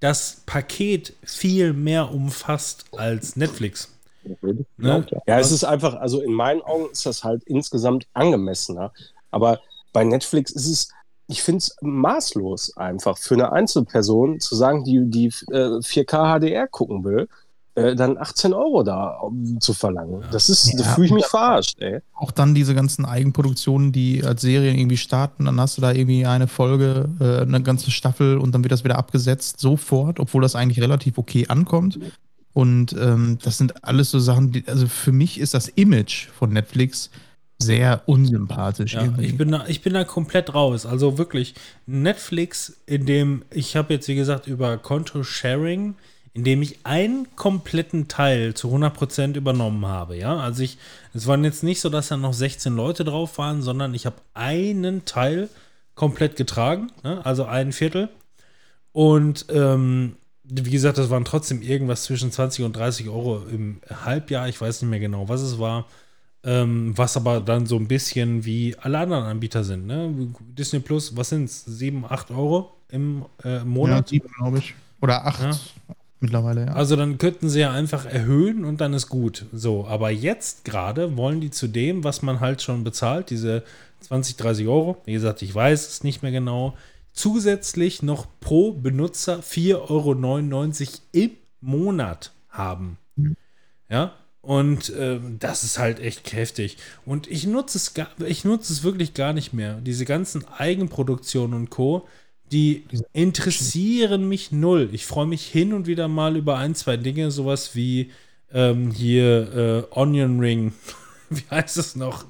[0.00, 3.90] das Paket viel mehr umfasst als Netflix.
[4.78, 5.06] Ne?
[5.26, 8.92] Ja, es ist einfach, also in meinen Augen ist das halt insgesamt angemessener.
[9.30, 9.60] Aber
[9.92, 10.88] bei Netflix ist es,
[11.28, 16.66] ich finde es maßlos einfach für eine Einzelperson zu sagen, die, die äh, 4K HDR
[16.66, 17.28] gucken will,
[17.74, 20.24] äh, dann 18 Euro da um, zu verlangen.
[20.32, 20.94] Das ist, da Ja.
[20.94, 22.00] fühle ich mich verarscht, ey.
[22.14, 26.26] Auch dann diese ganzen Eigenproduktionen, die als Serien irgendwie starten, dann hast du da irgendwie
[26.26, 30.56] eine Folge, äh, eine ganze Staffel und dann wird das wieder abgesetzt, sofort, obwohl das
[30.56, 32.00] eigentlich relativ okay ankommt.
[32.54, 36.50] Und ähm, das sind alles so Sachen, die, also für mich ist das Image von
[36.52, 37.10] Netflix
[37.60, 38.94] sehr unsympathisch.
[38.94, 39.26] Ja, irgendwie.
[39.26, 40.86] ich, bin da, ich bin da komplett raus.
[40.86, 41.54] Also wirklich,
[41.86, 45.96] Netflix, in dem, ich habe jetzt wie gesagt über Konto-Sharing,
[46.34, 50.16] in dem ich einen kompletten Teil zu 100% übernommen habe.
[50.16, 50.78] Ja, also ich,
[51.12, 54.16] es waren jetzt nicht so, dass da noch 16 Leute drauf waren, sondern ich habe
[54.34, 55.48] einen Teil
[55.96, 57.24] komplett getragen, ne?
[57.26, 58.08] also ein Viertel.
[58.92, 64.48] Und ähm, wie gesagt, das waren trotzdem irgendwas zwischen 20 und 30 Euro im Halbjahr.
[64.48, 65.86] Ich weiß nicht mehr genau, was es war.
[66.44, 69.86] Ähm, was aber dann so ein bisschen wie alle anderen Anbieter sind.
[69.86, 70.32] Ne?
[70.56, 71.64] Disney Plus, was sind es?
[71.64, 74.10] 7, 8 Euro im äh, Monat?
[74.10, 74.74] Ja, sieben, glaube ich.
[75.00, 75.50] Oder acht Ja.
[76.20, 76.72] mittlerweile, ja.
[76.72, 79.46] Also dann könnten sie ja einfach erhöhen und dann ist gut.
[79.52, 83.64] So, aber jetzt gerade wollen die zu dem, was man halt schon bezahlt, diese
[84.00, 86.76] 20, 30 Euro, wie gesagt, ich weiß es nicht mehr genau,
[87.12, 92.96] zusätzlich noch pro Benutzer 4,99 Euro im Monat haben.
[93.90, 94.12] Ja,
[94.48, 96.78] und ähm, das ist halt echt heftig.
[97.04, 99.74] Und ich nutze es gar, ich nutze es wirklich gar nicht mehr.
[99.82, 102.08] Diese ganzen Eigenproduktionen und Co.,
[102.50, 104.88] die interessieren mich null.
[104.92, 108.10] Ich freue mich hin und wieder mal über ein, zwei Dinge, sowas wie
[108.50, 110.72] ähm, hier äh, Onion Ring.
[111.28, 112.24] wie heißt es noch?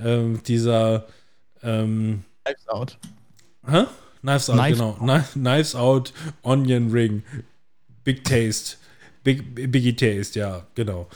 [0.00, 1.06] Ähm, dieser
[1.62, 2.98] ähm, Lights out.
[3.68, 3.84] Hä?
[4.22, 4.96] Knives Out, Knife genau.
[5.02, 7.24] Kni- Knives Out, Onion Ring,
[8.04, 8.78] Big Taste.
[9.22, 11.08] Big, Biggie Taste, ja, genau.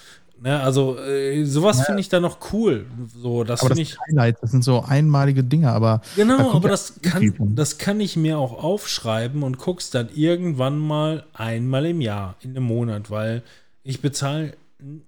[0.43, 2.87] Ne, also, äh, sowas finde ich da noch cool.
[3.17, 3.91] So, das Aber das ich.
[3.91, 7.55] sind Highlights, das sind so einmalige Dinge, aber Da Genau, kommt aber ja das kann,
[7.55, 12.51] das kann ich mir auch aufschreiben und guck's dann irgendwann mal einmal im Jahr, in
[12.57, 13.43] einem Monat, weil
[13.85, 14.55] ich bezahle,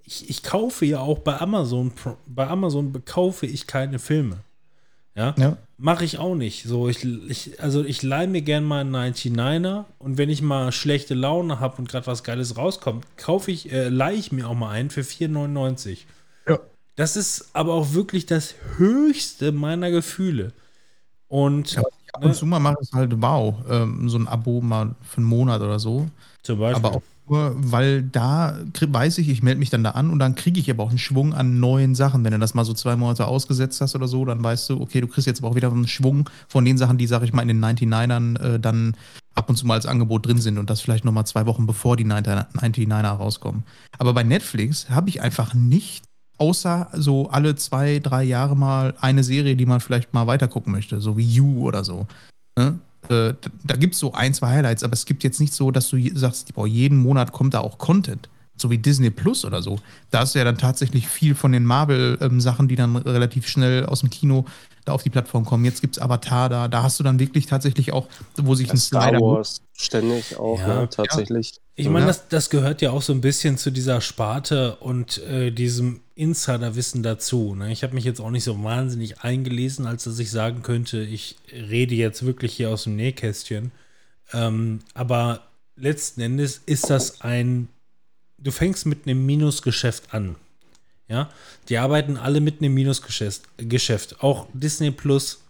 [0.05, 4.37] ich, ich kaufe ja auch bei Amazon, Pro- bei Amazon kaufe ich keine Filme.
[5.17, 5.57] Ja, ja.
[5.79, 6.65] mache ich auch nicht.
[6.65, 10.73] So, ich, ich, also ich leihe mir gern mal einen 99er und wenn ich mal
[10.73, 14.55] schlechte Laune habe und gerade was Geiles rauskommt, kaufe ich, äh, leihe ich mir auch
[14.55, 15.99] mal einen für 4,99.
[16.49, 16.59] Ja.
[16.97, 20.53] Das ist aber auch wirklich das höchste meiner Gefühle.
[21.29, 21.83] Und Ja,
[22.15, 25.27] Ab und zu mal mache ich halt, wow, ähm, so ein Abo mal für einen
[25.27, 26.09] Monat oder so.
[26.43, 26.85] zum Beispiel.
[26.85, 30.35] Aber auch nur, weil da weiß ich, ich melde mich dann da an und dann
[30.35, 32.23] kriege ich aber auch einen Schwung an neuen Sachen.
[32.23, 35.01] Wenn du das mal so zwei Monate ausgesetzt hast oder so, dann weißt du, okay,
[35.01, 37.43] du kriegst jetzt aber auch wieder einen Schwung von den Sachen, die, sag ich mal,
[37.43, 38.95] in den 99ern äh, dann
[39.35, 41.97] ab und zu mal als Angebot drin sind und das vielleicht nochmal zwei Wochen bevor
[41.97, 43.65] die 99er rauskommen.
[43.99, 46.05] Aber bei Netflix habe ich einfach nicht,
[46.37, 51.01] außer so alle zwei, drei Jahre mal eine Serie, die man vielleicht mal weitergucken möchte,
[51.01, 52.07] so wie You oder so.
[52.59, 52.79] Ne?
[53.11, 55.89] Äh, da gibt es so ein, zwei Highlights, aber es gibt jetzt nicht so, dass
[55.89, 58.29] du sagst, boah, jeden Monat kommt da auch Content.
[58.57, 59.81] So wie Disney Plus oder so.
[60.13, 64.01] Da hast du ja dann tatsächlich viel von den Marvel-Sachen, die dann relativ schnell aus
[64.01, 64.45] dem Kino
[64.85, 65.65] da auf die Plattform kommen.
[65.65, 66.69] Jetzt gibt es Avatar da.
[66.69, 69.21] Da hast du dann wirklich tatsächlich auch, wo sich ein Star Slider.
[69.21, 70.83] Wars ständig auch, Ja.
[70.83, 71.55] ne, tatsächlich.
[71.75, 72.07] Ich meine, Ja.
[72.07, 77.03] das, das gehört ja auch so ein bisschen zu dieser Sparte und äh, diesem Insiderwissen
[77.03, 77.55] dazu.
[77.55, 77.73] Ne?
[77.73, 81.37] Ich habe mich jetzt auch nicht so wahnsinnig eingelesen, als dass ich sagen könnte, ich
[81.53, 83.73] rede jetzt wirklich hier aus dem Nähkästchen.
[84.33, 87.69] Ähm, aber letzten Endes ist das ein,
[88.39, 90.37] du fängst mit einem Minusgeschäft an.
[91.09, 91.31] Ja,
[91.69, 93.43] die arbeiten alle mit einem Minusgeschäft.
[93.59, 94.23] Geschäft.
[94.23, 95.43] Auch Disney Plus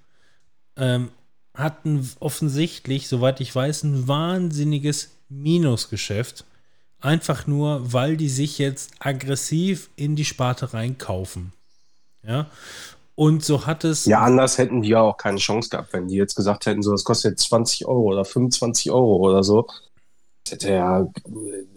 [0.77, 1.11] ähm,
[1.55, 6.45] hatten offensichtlich, soweit ich weiß, ein wahnsinniges Minusgeschäft.
[7.05, 11.53] Einfach nur, weil die sich jetzt aggressiv in die Sparte reinkaufen.
[12.27, 12.47] Ja.
[13.15, 14.07] Und so hat es.
[14.07, 16.93] Ja, anders hätten die ja auch keine Chance gehabt, wenn die jetzt gesagt hätten, so,
[16.93, 19.67] das kostet jetzt 20 Euro oder 25 Euro oder so.
[20.45, 21.07] Das hätte ja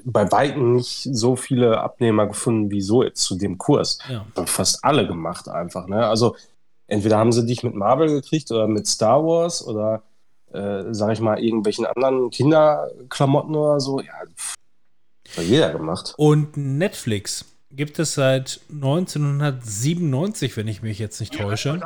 [0.05, 3.99] bei Weitem nicht so viele Abnehmer gefunden, wie so jetzt zu dem Kurs.
[4.09, 4.25] Ja.
[4.45, 5.87] Fast alle gemacht einfach.
[5.87, 6.07] Ne?
[6.07, 6.37] Also
[6.87, 10.03] entweder haben sie dich mit Marvel gekriegt oder mit Star Wars oder,
[10.53, 13.99] äh, sag ich mal, irgendwelchen anderen Kinderklamotten oder so.
[13.99, 14.13] Ja,
[15.35, 16.13] hat jeder gemacht.
[16.17, 21.81] Und Netflix gibt es seit 1997, wenn ich mich jetzt nicht täusche.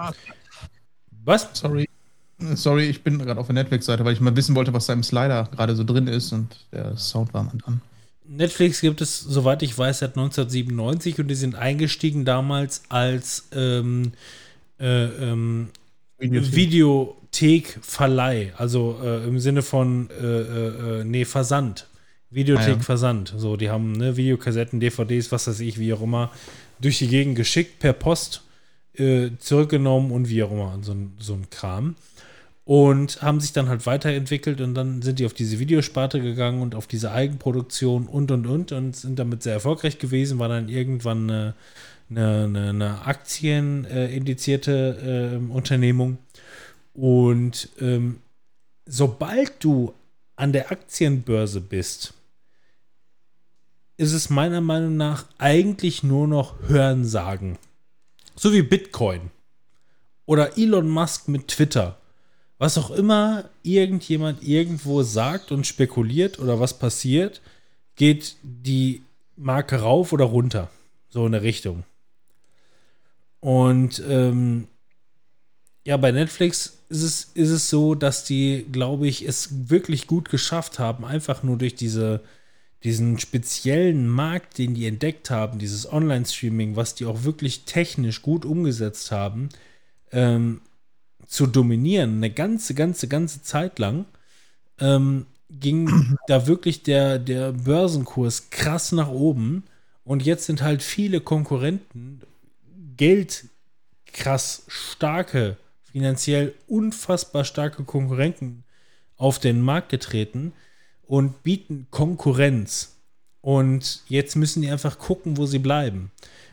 [1.23, 1.49] Was?
[1.53, 1.87] Sorry.
[2.55, 5.03] Sorry, ich bin gerade auf der Netflix-Seite, weil ich mal wissen wollte, was da im
[5.03, 7.81] Slider gerade so drin ist und der Sound war mal an.
[8.27, 14.13] Netflix gibt es, soweit ich weiß, seit 1997 und die sind eingestiegen damals als ähm,
[14.79, 15.67] äh, ähm,
[16.17, 21.85] Videothekverleih, also äh, im Sinne von äh, äh, äh, nee, Versand.
[22.31, 22.79] Videothek Ah, ja.
[22.79, 23.33] Versand.
[23.37, 26.31] So, die haben ne, Videokassetten, DVDs, was weiß ich, wie auch immer,
[26.79, 28.41] durch die Gegend geschickt, per Post
[28.95, 31.95] äh, zurückgenommen und wie auch immer, so, ein- so ein Kram.
[32.63, 36.75] Und haben sich dann halt weiterentwickelt und dann sind die auf diese Videosparte gegangen und
[36.75, 41.29] auf diese Eigenproduktion und und und und sind damit sehr erfolgreich gewesen, war dann irgendwann
[41.29, 41.53] eine,
[42.09, 46.17] eine, eine, eine aktienindizierte äh, Unternehmung.
[46.93, 48.17] Und ähm,
[48.85, 49.93] sobald du
[50.35, 52.13] an der Aktienbörse bist,
[54.01, 57.59] ist es meiner Meinung nach eigentlich nur noch Hörensagen.
[58.35, 59.29] So wie Bitcoin.
[60.25, 61.99] Oder Elon Musk mit Twitter.
[62.57, 67.41] Was auch immer irgendjemand irgendwo sagt und spekuliert oder was passiert,
[67.95, 69.03] geht die
[69.35, 70.71] Marke rauf oder runter.
[71.09, 71.83] So in der Richtung.
[73.39, 74.67] Und ähm,
[75.85, 80.29] ja, bei Netflix ist es, ist es so, dass die, glaube ich, es wirklich gut
[80.29, 82.21] geschafft haben, einfach nur durch diese,
[82.83, 88.43] diesen speziellen Markt, den die entdeckt haben, dieses Online-Streaming, was die auch wirklich technisch gut
[88.43, 89.49] umgesetzt haben,
[90.11, 90.61] ähm,
[91.27, 94.05] zu dominieren, eine ganze, ganze, ganze Zeit lang,
[94.79, 99.63] ähm, ging da wirklich der, der Börsenkurs krass nach oben.
[100.03, 102.21] Und jetzt sind halt viele Konkurrenten,
[102.97, 103.45] Geld
[104.07, 108.63] krass starke, finanziell unfassbar starke Konkurrenten
[109.17, 110.53] auf den Markt getreten
[111.11, 112.95] und bieten Konkurrenz.
[113.41, 116.09] Und jetzt müssen die einfach gucken, wo sie bleiben.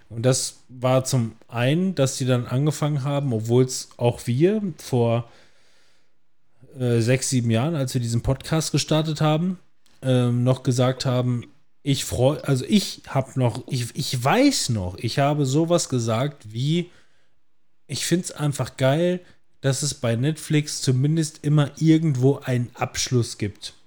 [0.09, 5.31] Und das war zum einen, dass sie dann angefangen haben, obwohl es auch wir vor
[6.77, 9.61] äh, sechs, sieben Jahren, als wir diesen Podcast gestartet haben,
[10.03, 11.45] ähm, noch gesagt haben,
[11.85, 16.91] ich freue, also ich habe noch, ich, ich weiß noch, ich habe sowas gesagt wie,
[17.87, 19.21] ich finde es einfach geil,
[19.61, 23.78] dass es bei Netflix zumindest immer irgendwo einen Abschluss gibt.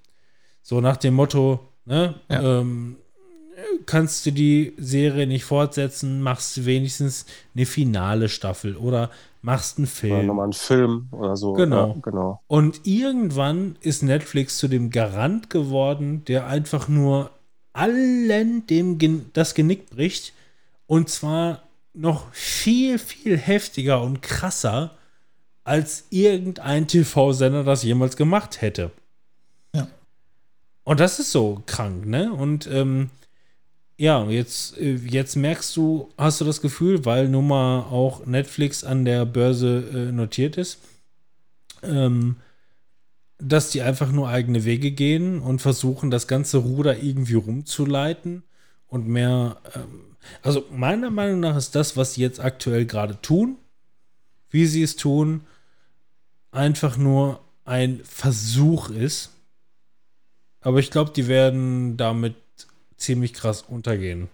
[0.62, 2.60] So nach dem Motto, ne, Ja.
[2.60, 2.96] ähm,
[3.86, 9.10] kannst du die Serie nicht fortsetzen, machst du wenigstens eine finale Staffel oder
[9.42, 10.26] machst einen Oder Film.
[10.26, 11.52] nochmal einen Film oder so.
[11.54, 11.88] Genau.
[11.88, 12.42] Ja, genau.
[12.46, 17.30] Und irgendwann ist Netflix zu dem Garant geworden, der einfach nur
[17.72, 20.32] allen dem Gen das Genick bricht.
[20.86, 21.62] Und zwar
[21.94, 24.92] noch viel, viel heftiger und krasser,
[25.64, 28.90] als irgendein TV-Sender das jemals gemacht hätte.
[30.84, 32.32] Und das ist so krank, ne?
[32.32, 33.10] Und ähm,
[33.96, 38.82] ja, jetzt, äh, jetzt merkst du, hast du das Gefühl, weil nun mal auch Netflix
[38.84, 40.78] an der Börse äh, notiert ist,
[41.82, 42.36] ähm,
[43.38, 48.42] dass die einfach nur eigene Wege gehen und versuchen, das ganze Ruder irgendwie rumzuleiten
[48.88, 49.58] und mehr.
[49.74, 53.56] Ähm, also, meiner Meinung nach ist das, was sie jetzt aktuell gerade tun,
[54.50, 55.42] wie sie es tun,
[56.52, 59.31] einfach nur ein Versuch ist.
[60.62, 62.34] Aber ich glaube, die werden damit
[62.96, 64.28] ziemlich krass untergehen.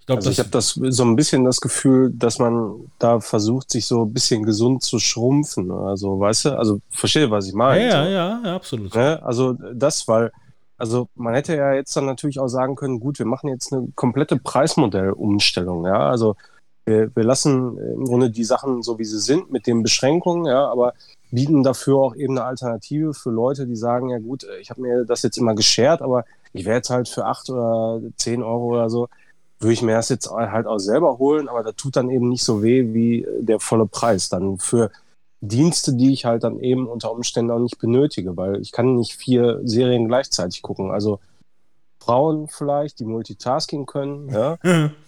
[0.00, 3.70] Ich glaube, Also ich habe das so ein bisschen das Gefühl, dass man da versucht,
[3.70, 5.70] sich so ein bisschen gesund zu schrumpfen.
[5.70, 7.88] Also, weißt du, also verstehe, was ich ja, meine.
[7.88, 8.94] ja, ja, ja, absolut.
[8.94, 9.22] Ne?
[9.22, 10.30] Also das, weil,
[10.76, 13.88] also man hätte ja jetzt dann natürlich auch sagen können, gut, wir machen jetzt eine
[13.94, 16.10] komplette Preismodellumstellung, ja.
[16.10, 16.36] Also
[16.84, 20.68] wir, wir lassen im Grunde die Sachen so, wie sie sind, mit den Beschränkungen, ja,
[20.68, 20.92] aber
[21.34, 25.04] bieten dafür auch eben eine Alternative für Leute, die sagen, ja gut, ich habe mir
[25.04, 28.88] das jetzt immer geschert, aber ich werde jetzt halt für acht oder zehn Euro oder
[28.88, 29.08] so,
[29.58, 32.44] würde ich mir das jetzt halt auch selber holen, aber das tut dann eben nicht
[32.44, 34.90] so weh wie der volle Preis dann für
[35.40, 39.14] Dienste, die ich halt dann eben unter Umständen auch nicht benötige, weil ich kann nicht
[39.14, 40.90] vier Serien gleichzeitig gucken.
[40.90, 41.20] Also
[42.04, 44.58] Frauen vielleicht, die Multitasking können, ja,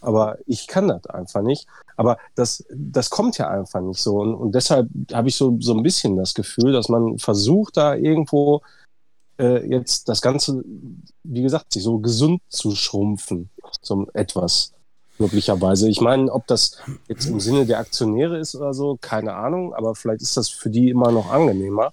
[0.01, 1.67] aber ich kann das einfach nicht.
[1.97, 4.17] Aber das, das kommt ja einfach nicht so.
[4.17, 7.95] Und, und deshalb habe ich so, so ein bisschen das Gefühl, dass man versucht, da
[7.95, 8.63] irgendwo
[9.39, 10.63] äh, jetzt das Ganze,
[11.25, 13.51] wie gesagt, sich so gesund zu schrumpfen.
[13.83, 14.73] So etwas,
[15.19, 15.89] möglicherweise.
[15.89, 16.79] Ich meine, ob das
[17.09, 20.71] jetzt im Sinne der Aktionäre ist oder so, keine Ahnung, aber vielleicht ist das für
[20.71, 21.93] die immer noch angenehmer,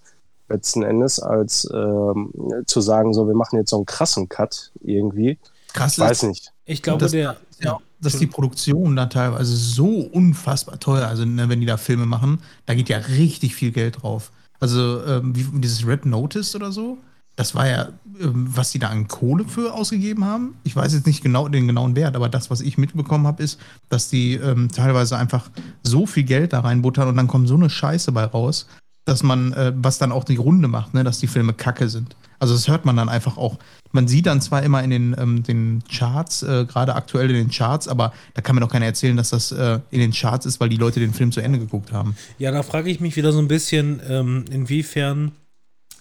[0.53, 2.31] letzten Endes, als ähm,
[2.65, 5.37] zu sagen, so, wir machen jetzt so einen krassen Cut irgendwie.
[5.73, 6.51] Krass Ich weiß nicht.
[6.65, 7.35] Ich glaube, Das- der.
[7.61, 12.05] ja, dass die Produktion da teilweise so unfassbar teuer, also ne, wenn die da Filme
[12.05, 14.31] machen, da geht ja richtig viel Geld drauf.
[14.59, 16.97] Also ähm, wie dieses Red Notice oder so,
[17.35, 17.89] das war ja,
[18.21, 20.55] ähm, was die da an Kohle für ausgegeben haben.
[20.63, 23.59] Ich weiß jetzt nicht genau den genauen Wert, aber das, was ich mitbekommen habe, ist,
[23.89, 25.49] dass die ähm, teilweise einfach
[25.81, 28.67] so viel Geld da reinbuttern und dann kommt so eine Scheiße bei raus,
[29.05, 32.15] dass man, äh, was dann auch die Runde macht, ne, dass die Filme kacke sind.
[32.39, 33.57] Also das hört man dann einfach auch.
[33.91, 37.49] Man sieht dann zwar immer in den, ähm, den Charts, äh, gerade aktuell in den
[37.49, 40.59] Charts, aber da kann mir doch keiner erzählen, dass das äh, in den Charts ist,
[40.59, 42.15] weil die Leute den Film zu Ende geguckt haben.
[42.39, 45.33] Ja, da frage ich mich wieder so ein bisschen, ähm, inwiefern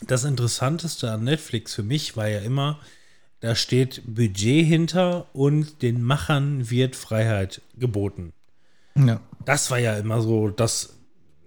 [0.07, 2.79] das Interessanteste an Netflix für mich war ja immer,
[3.41, 8.33] da steht Budget hinter und den Machern wird Freiheit geboten.
[8.97, 9.21] Ja.
[9.45, 10.95] Das war ja immer so das,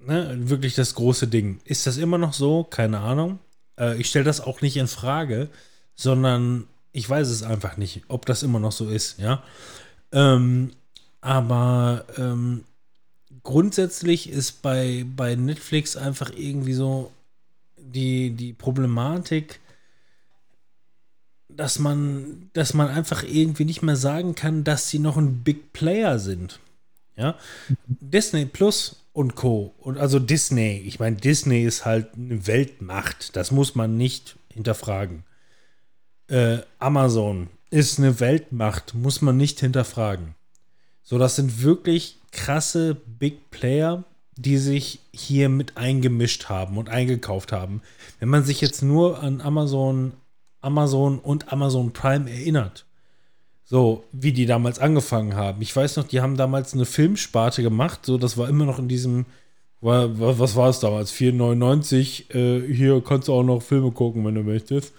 [0.06, 1.60] ne, wirklich das große Ding.
[1.66, 2.64] Ist das immer noch so?
[2.64, 3.40] Keine Ahnung.
[3.80, 5.50] Äh, ich stelle das auch nicht in Frage,
[5.96, 9.44] sondern ich weiß es einfach nicht, ob das immer noch so ist, ja.
[10.12, 10.72] Ähm,
[11.22, 12.64] aber ähm,
[13.44, 17.12] grundsätzlich ist bei, bei Netflix einfach irgendwie so
[17.78, 19.60] die, die Problematik,
[21.50, 25.74] dass man, dass man einfach irgendwie nicht mehr sagen kann, dass sie noch ein Big
[25.74, 26.60] Player sind.
[27.18, 27.36] Ja.
[27.88, 29.74] Disney Plus und Co.
[29.80, 33.36] Und also Disney, ich meine, Disney ist halt eine Weltmacht.
[33.36, 35.24] Das muss man nicht hinterfragen.
[36.28, 40.36] Äh, Amazon ist eine Weltmacht, muss man nicht hinterfragen.
[41.04, 44.04] So, das sind wirklich krasse Big Player,
[44.36, 47.82] die sich hier mit eingemischt haben und eingekauft haben.
[48.20, 50.14] Wenn man sich jetzt nur an Amazon
[50.66, 52.85] Amazon und Amazon Prime erinnert.
[53.68, 55.62] So, wie die damals angefangen haben.
[55.62, 58.88] Ich weiß noch, die haben damals eine Filmsparte gemacht, so, das war immer noch in
[58.88, 59.26] diesem,
[59.82, 61.12] wa- wa- was war es damals?
[61.12, 64.94] 4,99, äh, hier kannst du auch noch Filme gucken, wenn du möchtest.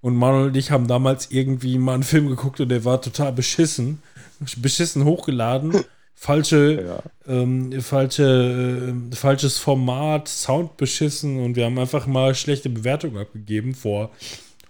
[0.00, 3.32] Und Manuel und ich haben damals irgendwie mal einen Film geguckt und der war total
[3.32, 4.02] beschissen.
[4.56, 5.84] Beschissen hochgeladen.
[6.14, 13.18] Falsche, ähm, falsche, äh, falsches Format, Sound beschissen und wir haben einfach mal schlechte Bewertungen
[13.18, 14.10] abgegeben vor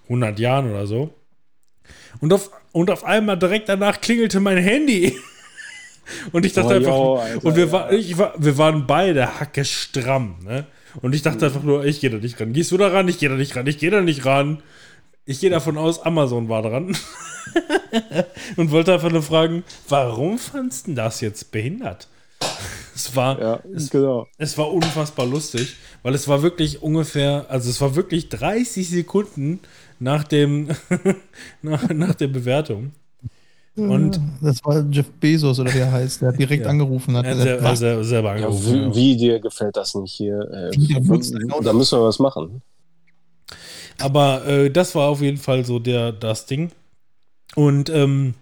[0.05, 1.11] 100 Jahren oder so.
[2.21, 5.19] Und auf, und auf einmal direkt danach klingelte mein Handy.
[6.33, 7.73] Und ich dachte Oh, einfach, yo, Alter, und wir, ja.
[7.73, 10.67] war, ich war, wir waren beide hacke stramm, ne?
[11.01, 12.53] Und ich dachte einfach nur, ich gehe da nicht ran.
[12.53, 13.07] Gehst du da ran?
[13.09, 13.67] Ich gehe da nicht ran.
[13.69, 14.63] Ich gehe da nicht ran.
[15.27, 16.97] Ich gehe davon aus, Amazon war dran.
[18.57, 22.09] und wollte einfach nur fragen, warum fandst du das jetzt behindert?
[22.95, 24.27] Es war, Ja, es, genau.
[24.37, 29.61] es war unfassbar lustig, weil es war wirklich ungefähr, also es war wirklich 30 Sekunden
[30.03, 30.69] nach dem,
[31.63, 32.93] nach, nach der Bewertung.
[33.75, 36.21] Und Das war Jeff Bezos oder wie er heißt.
[36.21, 36.71] Der hat direkt Ja.
[36.71, 37.17] angerufen.
[37.17, 37.79] Hat er hat selber, was?
[37.79, 38.75] selber, selber Ja, angerufen.
[38.75, 38.95] wie, ja.
[38.95, 40.41] wie dir gefällt das nicht hier?
[40.75, 41.63] Äh, Auto.
[41.63, 42.61] da müssen wir was machen.
[43.99, 46.71] Aber äh, das war auf jeden Fall so der, das Ding.
[47.55, 48.35] Und ähm,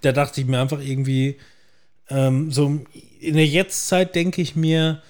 [0.00, 1.36] da dachte ich mir einfach irgendwie,
[2.08, 2.80] ähm, so
[3.20, 5.00] in der Jetztzeit denke ich mir,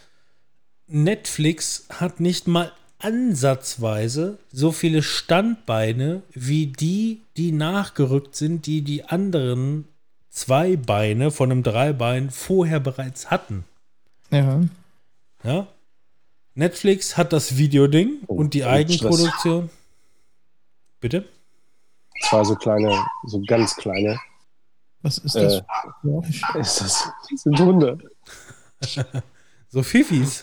[0.86, 9.05] Netflix hat nicht mal ansatzweise so viele Standbeine wie die, die nachgerückt sind, die die
[9.05, 9.86] anderen
[10.30, 13.64] zwei Beine von einem Dreibein vorher bereits hatten.
[14.30, 14.61] Ja.
[15.42, 15.66] Ja?
[16.55, 19.70] Netflix hat das Videoding Oh, und die Eigenproduktion.
[21.01, 21.24] Bitte?
[22.22, 24.18] Zwei so kleine, so ganz kleine.
[25.03, 25.55] Was ist das?
[25.55, 25.62] Äh.
[25.62, 26.42] für ein Geräusch?
[26.57, 27.99] Ist das, das sind Hunde.
[29.70, 30.42] So Fifis.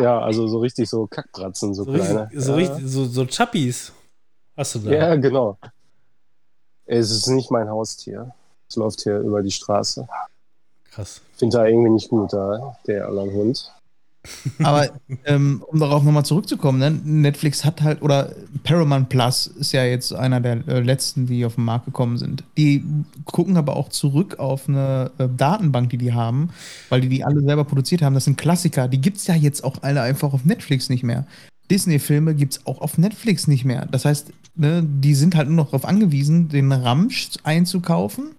[0.00, 2.22] Ja, also so richtig so Kackbratzen, so, So, kleine.
[2.22, 2.56] richtig, so, ja.
[2.56, 3.92] richtig, so, so Chappies.
[4.56, 4.90] Hast du da?
[4.90, 5.56] ja, genau.
[6.86, 8.34] Es ist nicht mein Haustier.
[8.68, 10.08] Es läuft hier über die Straße.
[10.90, 11.20] Krass.
[11.36, 13.72] Finde da irgendwie nicht gut, da, der Alarmhund.
[14.62, 14.90] Aber
[15.24, 16.90] ähm, um darauf nochmal zurückzukommen, ne?
[16.90, 18.32] Netflix hat halt, oder
[18.64, 22.44] Paramount Plus ist ja jetzt einer der äh, letzten, die auf den Markt gekommen sind.
[22.56, 22.84] Die
[23.24, 26.50] gucken aber auch zurück auf eine äh, Datenbank, die die haben,
[26.88, 28.14] weil die die alle selber produziert haben.
[28.14, 28.88] Das sind Klassiker.
[28.88, 31.26] Die gibt es ja jetzt auch alle einfach auf Netflix nicht mehr.
[31.70, 33.86] Disney-Filme gibt es auch auf Netflix nicht mehr.
[33.86, 38.30] Das heißt, ne, die sind halt nur noch darauf angewiesen, den Ramsch einzukaufen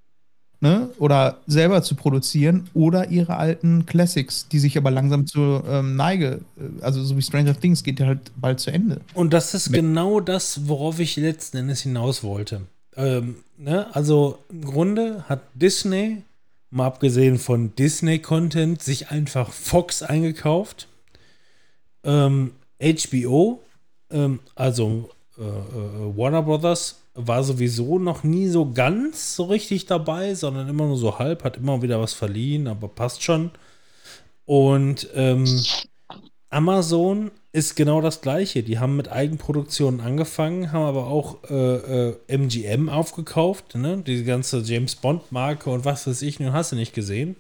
[0.61, 0.89] ne?
[0.97, 6.41] oder selber zu produzieren oder ihre alten Classics, die sich aber langsam zur ähm, Neige,
[6.57, 9.01] äh, also so wie Stranger Things geht ja halt bald zu Ende.
[9.13, 12.61] Und das ist genau das, worauf ich letzten Endes hinaus wollte.
[12.95, 13.87] Ähm, ne?
[13.95, 16.23] Also im Grunde hat Disney,
[16.69, 20.87] mal abgesehen von Disney-Content, sich einfach Fox eingekauft.
[22.03, 22.51] Ähm,
[22.81, 23.61] HBO,
[24.11, 25.09] ähm, also
[25.39, 30.85] äh, äh, Warner Brothers, war sowieso noch nie so ganz so richtig dabei, sondern immer
[30.85, 33.51] nur so halb, hat immer wieder was verliehen, aber passt schon.
[34.45, 35.45] Und ähm,
[36.49, 38.63] Amazon ist genau das gleiche.
[38.63, 43.97] Die haben mit Eigenproduktionen angefangen, haben aber auch äh, äh, MGM aufgekauft, ne?
[44.05, 47.35] Die ganze James Bond-Marke und was weiß ich, nun hast du nicht gesehen.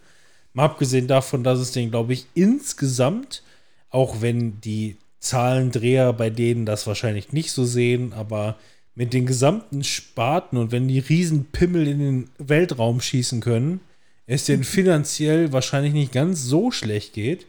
[0.53, 3.43] Mal abgesehen davon, dass es den, glaube ich, insgesamt,
[3.91, 8.57] auch wenn die Zahlendreher bei denen das wahrscheinlich nicht so sehen, aber
[8.95, 13.81] mit den gesamten Sparten und wenn die Riesenpimmel in den Weltraum schießen können,
[14.25, 17.45] es denen finanziell wahrscheinlich nicht ganz so schlecht geht.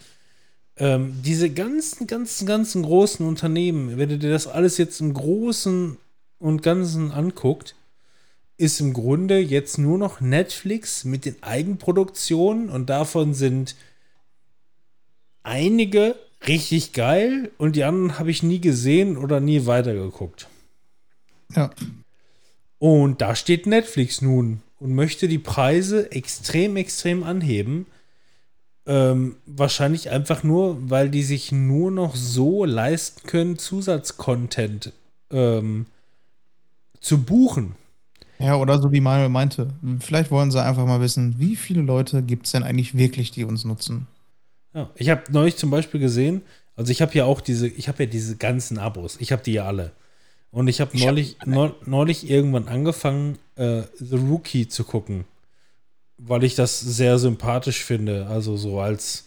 [0.76, 5.96] Ähm, diese ganzen, ganzen, ganzen großen Unternehmen, wenn du dir das alles jetzt im Großen
[6.38, 7.74] und Ganzen anguckt,
[8.56, 13.74] ist im Grunde jetzt nur noch Netflix mit den Eigenproduktionen und davon sind
[15.42, 16.14] einige
[16.46, 20.48] richtig geil und die anderen habe ich nie gesehen oder nie weitergeguckt.
[21.54, 21.70] Ja.
[22.78, 27.86] Und da steht Netflix nun und möchte die Preise extrem, extrem anheben.
[28.86, 34.92] Ähm, wahrscheinlich einfach nur, weil die sich nur noch so leisten können, Zusatzcontent
[35.30, 35.86] ähm,
[37.00, 37.76] zu buchen.
[38.38, 39.68] Ja, oder so wie Manuel meinte,
[40.00, 43.44] vielleicht wollen sie einfach mal wissen, wie viele Leute gibt es denn eigentlich wirklich, die
[43.44, 44.06] uns nutzen?
[44.74, 46.42] Ja, ich habe neulich zum Beispiel gesehen,
[46.76, 49.52] also ich habe ja auch diese, ich habe ja diese ganzen Abos, ich habe die
[49.52, 49.92] ja alle.
[50.52, 55.24] Und ich habe Ich hab neulich, neu, neulich irgendwann angefangen, äh, The Rookie zu gucken,
[56.18, 58.26] weil ich das sehr sympathisch finde.
[58.26, 59.26] Also so als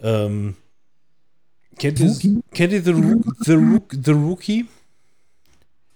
[0.00, 0.56] ähm,
[1.78, 2.16] kennt, ihr,
[2.52, 2.94] kennt ihr The,
[3.40, 3.58] The,
[3.90, 4.66] The Rookie?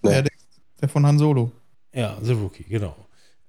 [0.03, 0.33] Ja, der,
[0.81, 1.51] der von Han Solo.
[1.95, 2.97] Ja, The Rookie, genau.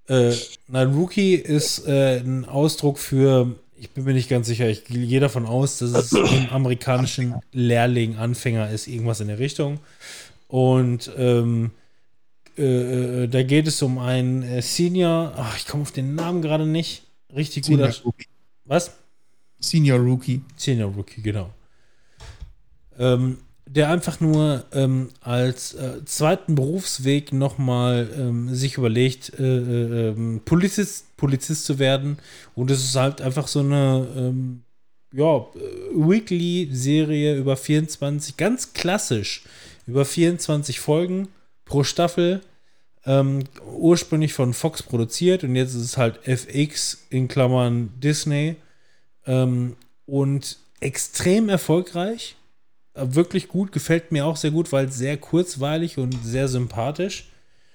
[0.07, 0.33] Äh,
[0.67, 5.19] nein, Rookie ist äh, ein Ausdruck für, ich bin mir nicht ganz sicher, ich gehe
[5.19, 9.79] davon aus, dass es im amerikanischen Lehrling, Anfänger ist, irgendwas in der Richtung.
[10.47, 11.71] Und ähm,
[12.57, 16.41] äh, äh, da geht es um einen äh, Senior, ach, ich komme auf den Namen
[16.41, 17.03] gerade nicht.
[17.35, 18.03] Richtig Senior guter.
[18.03, 18.27] Rookie.
[18.65, 18.91] Was?
[19.59, 20.41] Senior Rookie.
[20.55, 21.49] Senior Rookie, genau.
[22.97, 30.09] Ähm, der einfach nur ähm, als äh, zweiten Berufsweg nochmal ähm, sich überlegt, äh, äh,
[30.09, 32.19] ähm, Polizist, Polizist zu werden.
[32.53, 34.61] Und es ist halt einfach so eine ähm,
[35.13, 35.39] ja, äh,
[35.93, 39.43] Weekly-Serie über 24, ganz klassisch,
[39.87, 41.27] über 24 Folgen
[41.65, 42.41] pro Staffel.
[43.07, 48.55] Ähm, ursprünglich von Fox produziert und jetzt ist es halt FX in Klammern Disney.
[49.27, 52.35] Ähm, und extrem erfolgreich.
[52.95, 57.29] Wirklich gut, gefällt mir auch sehr gut, weil sehr kurzweilig und sehr sympathisch.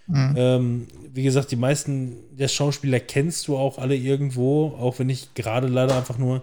[0.07, 0.35] Mhm.
[0.37, 5.35] Ähm, wie gesagt, die meisten der Schauspieler kennst du auch alle irgendwo, auch wenn ich
[5.35, 6.43] gerade leider einfach nur.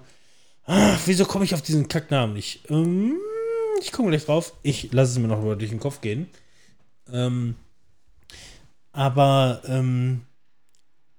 [0.65, 2.69] Ah, wieso komme ich auf diesen Kacknamen nicht?
[2.69, 3.17] Ähm,
[3.81, 4.53] ich komme gleich drauf.
[4.63, 6.27] Ich lasse es mir noch durch den Kopf gehen.
[7.11, 7.55] Ähm,
[8.91, 10.21] aber ähm,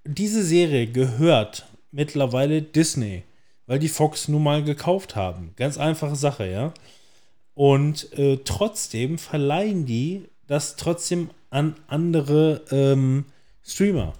[0.04, 3.24] diese Serie gehört mittlerweile Disney,
[3.66, 5.52] weil die Fox nun mal gekauft haben.
[5.56, 6.72] Ganz einfache Sache, ja.
[7.58, 13.24] Und äh, trotzdem verleihen die das trotzdem an andere ähm,
[13.66, 14.12] Streamer.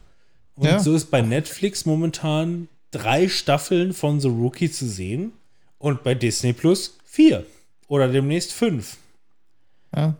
[0.56, 0.80] Und Ja.
[0.80, 5.30] so ist bei Netflix momentan drei Staffeln von The Rookie zu sehen
[5.78, 7.46] und bei Disney Plus vier
[7.86, 8.96] oder demnächst fünf.
[9.94, 10.16] Ja.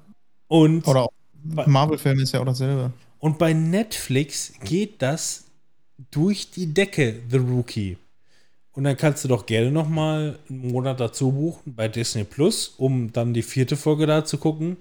[0.46, 1.08] Und Oder
[1.42, 2.92] Marvel-Film ist ja auch dasselbe.
[3.18, 5.44] und bei Netflix geht das
[6.12, 7.96] durch die Decke, The Rookie.
[8.78, 12.74] Und dann kannst du doch gerne noch mal einen Monat dazu buchen bei Disney Plus,
[12.78, 14.76] um dann die vierte Folge da zu gucken.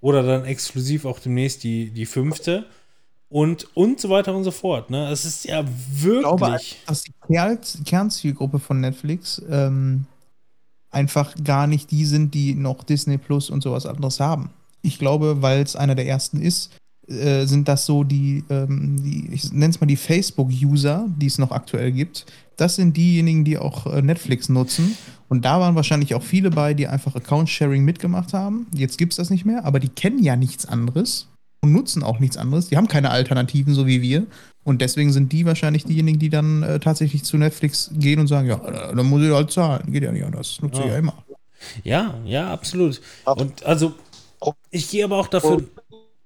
[0.00, 2.64] Oder dann exklusiv auch demnächst die, die fünfte.
[3.28, 4.88] Und, und so weiter und so fort.
[4.88, 5.06] Ne?
[5.10, 6.80] Es ist ja Ich glaube, wirklich.
[6.86, 10.06] dass die Kernzielgruppe von Netflix ähm,
[10.90, 14.48] einfach gar nicht die sind, die noch Disney Plus und sowas anderes haben.
[14.80, 16.70] Ich glaube, weil es einer der ersten ist,
[17.12, 21.38] äh, sind das so die, ähm, die ich nenne es mal die Facebook-User, die es
[21.38, 22.26] noch aktuell gibt.
[22.56, 24.96] Das sind diejenigen, die auch äh, Netflix nutzen.
[25.28, 28.66] Und da waren wahrscheinlich auch viele bei, die einfach Account-Sharing mitgemacht haben.
[28.74, 31.28] Jetzt gibt es das nicht mehr, aber die kennen ja nichts anderes
[31.62, 32.68] und nutzen auch nichts anderes.
[32.68, 34.26] Die haben keine Alternativen, so wie wir.
[34.64, 38.48] Und deswegen sind die wahrscheinlich diejenigen, die dann äh, tatsächlich zu Netflix gehen und sagen,
[38.48, 38.56] ja,
[38.94, 39.90] dann muss ich halt zahlen.
[39.92, 40.58] Geht ja nicht anders.
[40.60, 40.92] Nutze ich Ja.
[40.92, 41.14] ja immer.
[41.84, 43.00] Ja, ja, absolut.
[43.24, 43.94] Ab- Und also,
[44.70, 45.64] ich gehe aber auch dafür.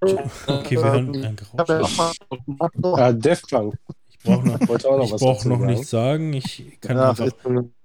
[0.01, 1.99] Okay, wir hören ein Ich habe ja Geräusch.
[2.59, 3.14] auch mal.
[3.14, 3.74] Daft Punk.
[4.11, 5.66] Ich brauche noch, Wollte auch noch ich was brauch noch sagen.
[5.66, 6.32] nichts sagen.
[6.32, 7.30] Ich kann Ja, einfach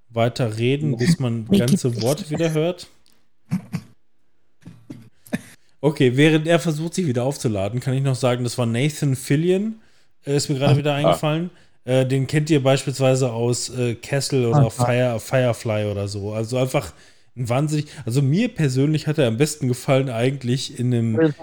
[0.10, 2.88] weiter reden, bis man ganze Worte wieder hört.
[5.80, 9.82] Okay, während er versucht, sich wieder aufzuladen, kann ich noch sagen, das war Nathan Fillion.
[10.26, 11.50] Äh, ist mir gerade wieder eingefallen.
[11.86, 16.34] Äh, den kennt ihr beispielsweise aus äh, Castle oder Ah, Fire, Firefly oder so.
[16.34, 16.94] Also einfach
[17.36, 17.88] ein wahnsinnig.
[18.06, 21.34] Also mir persönlich hat er am besten gefallen eigentlich in einem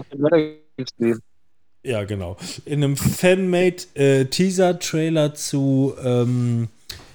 [1.84, 2.36] ja, genau.
[2.64, 6.68] In einem Fanmade äh, Teaser-Trailer zu ähm,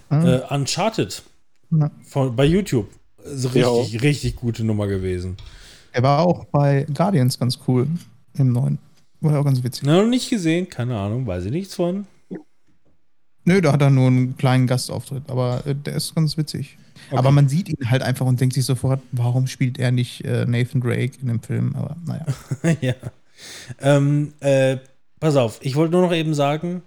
[0.09, 0.25] Hm.
[0.25, 1.23] äh, Uncharted
[1.71, 1.91] Ja.
[2.05, 2.87] von, bei YouTube.
[3.25, 3.69] Also Ja.
[3.69, 5.37] richtig, richtig gute Nummer gewesen.
[5.91, 7.87] Er war auch bei Guardians ganz cool
[8.37, 8.79] im neuen.
[9.21, 9.83] War auch ganz witzig.
[9.85, 12.05] Na, noch nicht gesehen, keine Ahnung, weiß ich nichts von.
[13.45, 16.77] Nö, da hat er nur einen kleinen Gastauftritt, aber äh, der ist ganz witzig.
[17.09, 17.17] Okay.
[17.17, 20.45] Aber man sieht ihn halt einfach und denkt sich sofort, warum spielt er nicht äh,
[20.45, 21.75] Nathan Drake in dem Film?
[21.75, 22.25] Aber naja.
[22.81, 22.93] ja.
[23.81, 24.77] Ähm, äh,
[25.19, 26.81] pass auf, ich wollte nur noch eben sagen,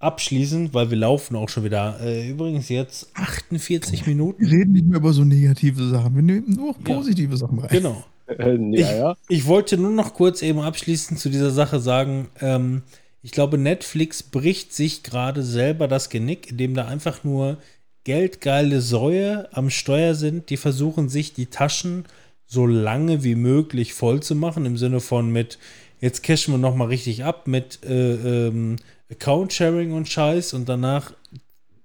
[0.00, 4.42] abschließend, weil wir laufen auch schon wieder, äh, übrigens jetzt 48 Minuten.
[4.42, 6.14] Wir reden nicht mehr über so negative Sachen.
[6.14, 6.94] Wir nehmen nur Ja.
[6.94, 7.68] positive Sachen rein.
[7.70, 8.04] Genau.
[8.26, 9.16] Äh, ja, ja.
[9.28, 12.82] Ich wollte nur noch kurz eben abschließend zu dieser Sache sagen, ähm,
[13.22, 17.58] ich glaube, Netflix bricht sich gerade selber das Genick, indem da einfach nur
[18.04, 22.04] geldgeile Säue am Steuer sind, die versuchen sich die Taschen
[22.46, 25.58] so lange wie möglich voll zu machen, im Sinne von mit,
[26.00, 28.76] jetzt cashen wir nochmal richtig ab mit äh, ähm,
[29.10, 31.12] Account-Sharing und Scheiß und danach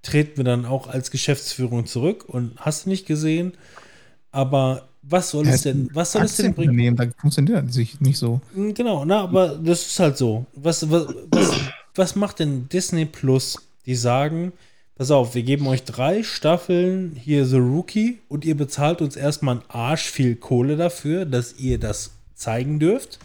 [0.02, 3.54] treten wir dann auch als Geschäftsführung zurück und hast du nicht gesehen,
[4.32, 6.96] aber was soll es denn, was soll es denn bringen?
[6.96, 8.42] Da funktioniert das sich nicht so.
[8.56, 10.46] Genau, na, aber das ist halt so.
[10.56, 11.52] Was, was, was,
[11.94, 13.58] was macht denn Disney Plus?
[13.86, 14.52] Die sagen,
[14.96, 19.56] pass auf, wir geben euch drei Staffeln hier The Rookie und ihr bezahlt uns erstmal
[19.56, 23.20] einen Arsch viel Kohle dafür, dass ihr das zeigen dürft.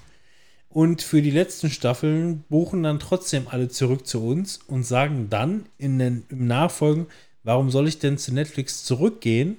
[0.69, 5.65] Und für die letzten Staffeln buchen dann trotzdem alle zurück zu uns und sagen dann
[5.79, 7.07] in den, im Nachfolgen,
[7.43, 9.57] warum soll ich denn zu Netflix zurückgehen,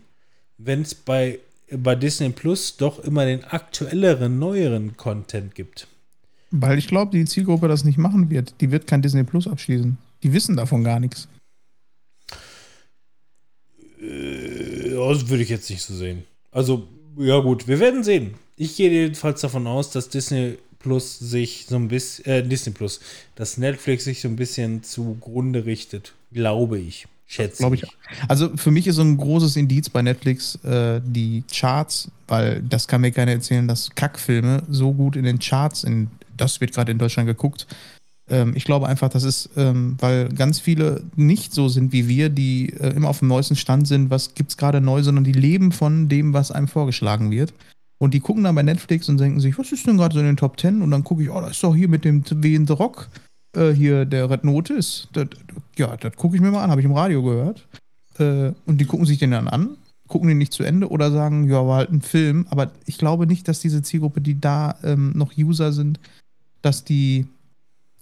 [0.58, 1.40] wenn es bei,
[1.70, 5.88] bei Disney Plus doch immer den aktuelleren, neueren Content gibt.
[6.52, 8.56] Weil ich glaube, die Zielgruppe das nicht machen wird.
[8.62, 9.98] Die wird kein Disney Plus abschließen.
[10.24, 11.28] Die wissen davon gar nichts.
[14.02, 16.24] Äh, Das würde ich jetzt nicht so sehen.
[16.52, 16.88] Also,
[17.18, 18.36] ja gut, wir werden sehen.
[18.58, 23.00] Ich gehe jedenfalls davon aus, dass Disney Plus sich so ein bisschen, äh, Disney Plus,
[23.36, 27.08] dass Netflix sich so ein bisschen zugrunde richtet, glaube ich.
[27.28, 27.86] Schätze Glaube ich.
[28.28, 32.90] Also für mich ist so ein großes Indiz bei Netflix äh, die Charts, weil das
[32.90, 36.92] kann mir keiner erzählen, dass Kackfilme so gut in den Charts, in, das wird gerade
[36.92, 37.68] in Deutschland geguckt.
[38.32, 42.30] Ähm, ich glaube einfach, das ist, ähm, weil ganz viele nicht so sind wie wir,
[42.30, 45.34] die äh, immer auf dem neuesten Stand sind, was gibt es gerade neu, sondern die
[45.34, 47.54] leben von dem, was einem vorgeschlagen wird.
[48.00, 50.26] Und die gucken dann bei Netflix und denken sich, was ist denn gerade so in
[50.26, 50.82] den Top Ten?
[50.82, 53.10] Und dann gucke ich, oh, das ist doch hier mit dem wie in The Rock
[53.56, 55.08] äh, hier der Red Notice.
[55.14, 55.28] Das,
[55.78, 57.68] ja, das gucke ich mir mal an, habe ich im Radio gehört.
[58.18, 59.78] Äh, und die gucken sich den dann an,
[60.08, 62.48] gucken den nicht zu Ende oder sagen, ja, war halt ein Film.
[62.50, 66.00] Aber ich glaube nicht, dass diese Zielgruppe, die da ähm, noch User sind,
[66.62, 67.28] dass die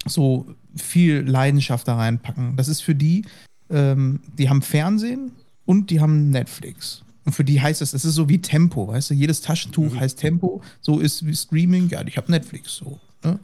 [0.09, 0.45] so
[0.75, 2.55] viel Leidenschaft da reinpacken.
[2.57, 3.25] Das ist für die,
[3.69, 5.31] ähm, die haben Fernsehen
[5.65, 7.03] und die haben Netflix.
[7.25, 9.13] Und für die heißt es, es ist so wie Tempo, weißt du?
[9.13, 9.99] Jedes Taschentuch Mhm.
[9.99, 10.61] heißt Tempo.
[10.81, 11.89] So ist wie Streaming.
[11.89, 12.99] Ja, ich habe Netflix so.
[13.23, 13.39] Ne?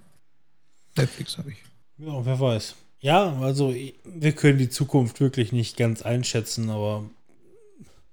[0.98, 1.58] Netflix habe ich.
[1.98, 2.76] Ja, wer weiß.
[3.02, 7.04] Ja, also wir können die Zukunft wirklich nicht ganz einschätzen, aber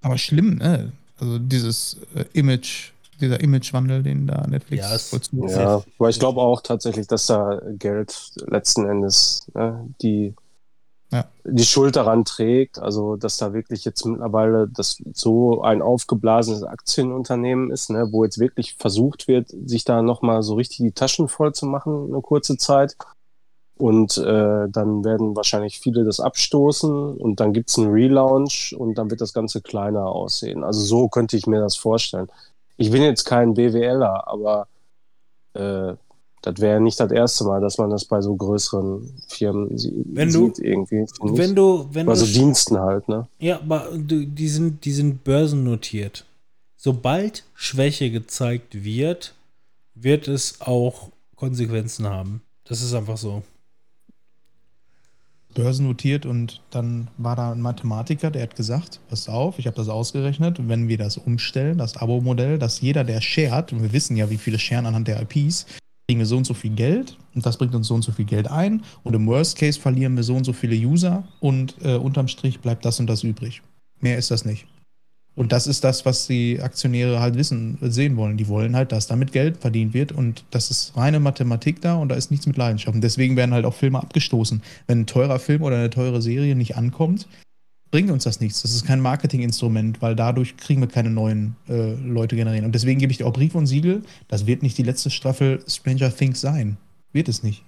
[0.03, 0.93] Aber schlimm, ne?
[1.19, 2.91] Also dieses äh, Image,
[3.23, 5.57] dieser Imagewandel, den da Netflix Ja, es- vollzogen hat.
[5.61, 10.35] Ja, aber ich glaube auch tatsächlich, dass da Geld letzten Endes ne, die,
[11.11, 11.25] Ja.
[11.45, 12.79] die Schuld daran trägt.
[12.79, 18.39] Also, dass da wirklich jetzt mittlerweile das so ein aufgeblasenes Aktienunternehmen ist, ne, wo jetzt
[18.39, 22.57] wirklich versucht wird, sich da nochmal so richtig die Taschen voll zu machen, eine kurze
[22.57, 22.97] Zeit.
[23.79, 29.11] Und äh, dann werden wahrscheinlich viele das abstoßen und dann gibt's einen Relaunch und dann
[29.11, 30.63] wird das Ganze kleiner aussehen.
[30.63, 32.29] Also so könnte ich mir das vorstellen.
[32.83, 34.67] Ich bin jetzt kein BWLer, aber
[35.55, 35.95] äh,
[36.43, 40.33] das wäre nicht das erste Mal, dass man das bei so größeren Firmen sie Wenn
[40.33, 41.07] du- sieht irgendwie.
[41.07, 41.39] finde ich.
[41.39, 43.29] wenn du, wenn bei so du, Diensten halt, ne?
[43.39, 46.25] ja, aber du, die sind, die sind börsennotiert.
[46.77, 49.35] Sobald Schwäche gezeigt wird,
[49.95, 52.43] wird es auch Konsequenzen haben.
[52.65, 53.43] Das ist einfach so.
[55.55, 59.89] Börsennotiert und dann war da ein Mathematiker, der hat gesagt, pass auf, ich habe das
[59.89, 64.31] ausgerechnet, wenn wir das umstellen, das Abo-Modell, dass jeder, der shared, und wir wissen ja,
[64.31, 65.67] wie viele sharen anhand der IPs,
[66.09, 68.25] kriegen wir so und so viel Geld und das bringt uns so und so viel
[68.25, 71.97] Geld ein und im Worst Case verlieren wir so und so viele User und äh,
[71.97, 73.63] unterm Strich bleibt das und das übrig.
[74.01, 74.67] Mehr ist das nicht.
[75.35, 78.37] Und das ist das, was die Aktionäre halt wissen, sehen wollen.
[78.37, 82.11] Die wollen halt, dass damit Geld verdient wird und das ist reine Mathematik da und
[82.11, 82.95] da ist nichts mit Leidenschaft.
[82.95, 84.63] Und deswegen werden halt auch Filme abgestoßen.
[84.87, 87.29] Wenn ein teurer Film oder eine teure Serie nicht ankommt,
[87.91, 88.63] bringt uns das nichts.
[88.63, 92.67] Das ist kein Marketinginstrument, weil dadurch kriegen wir keine neuen äh, Leute generieren.
[92.67, 95.63] Und deswegen gebe ich dir auch Brief und Siegel, das wird nicht die letzte Staffel
[95.67, 96.77] Stranger Things sein.
[97.13, 97.65] Wird es nicht.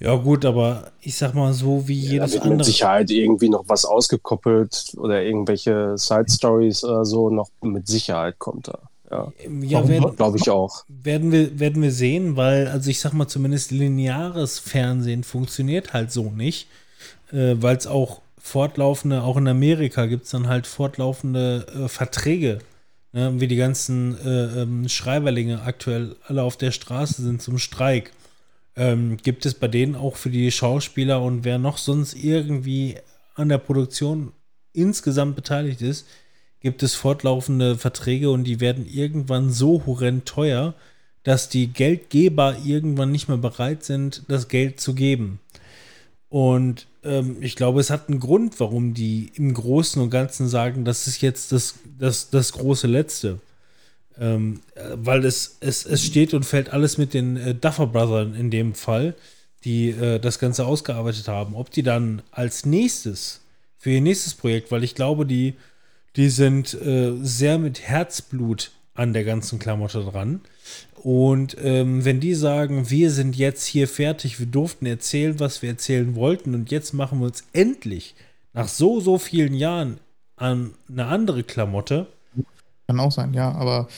[0.00, 2.64] Ja, gut, aber ich sag mal so wie da jedes wird mit andere.
[2.64, 8.68] Sicherheit irgendwie noch was ausgekoppelt oder irgendwelche Side Stories oder so noch mit Sicherheit kommt
[8.68, 8.78] da.
[9.10, 10.84] Ja, Ja, glaube ich auch.
[10.88, 16.10] werden, wir, werden wir sehen, weil, also ich sag mal, zumindest lineares Fernsehen funktioniert halt
[16.10, 16.68] so nicht,
[17.30, 22.58] äh, weil es auch fortlaufende, auch in Amerika gibt es dann halt fortlaufende äh, Verträge,
[23.12, 28.10] ne, wie die ganzen äh, ähm, Schreiberlinge aktuell alle auf der Straße sind zum Streik.
[28.76, 32.96] Ähm, gibt es bei denen auch für die Schauspieler und wer noch sonst irgendwie
[33.34, 34.32] an der Produktion
[34.72, 36.06] insgesamt beteiligt ist,
[36.60, 40.74] gibt es fortlaufende Verträge und die werden irgendwann so horrend teuer,
[41.22, 45.40] dass die Geldgeber irgendwann nicht mehr bereit sind, das Geld zu geben.
[46.28, 50.84] Und ähm, ich glaube, es hat einen Grund, warum die im Großen und Ganzen sagen,
[50.84, 53.40] das ist jetzt das, das, das große Letzte.
[54.18, 58.36] Ähm, äh, weil es, es, es steht und fällt alles mit den äh, Duffer Brothers
[58.38, 59.14] in dem Fall,
[59.64, 61.56] die äh, das Ganze ausgearbeitet haben.
[61.56, 63.40] Ob die dann als nächstes,
[63.76, 65.54] für ihr nächstes Projekt, weil ich glaube, die,
[66.16, 70.40] die sind äh, sehr mit Herzblut an der ganzen Klamotte dran.
[70.94, 75.70] Und ähm, wenn die sagen, wir sind jetzt hier fertig, wir durften erzählen, was wir
[75.70, 78.14] erzählen wollten und jetzt machen wir uns endlich
[78.54, 79.98] nach so, so vielen Jahren
[80.36, 82.06] an eine andere Klamotte,
[82.86, 83.88] Kann auch sein, ja, aber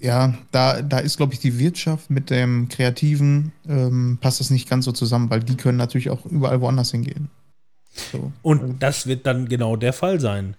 [0.00, 4.68] ja, da, da ist, glaube ich, die Wirtschaft mit dem Kreativen, ähm, passt das nicht
[4.68, 7.28] ganz so zusammen, weil die können natürlich auch überall woanders hingehen.
[8.12, 8.32] So.
[8.42, 10.56] Und das wird dann genau der Fall sein.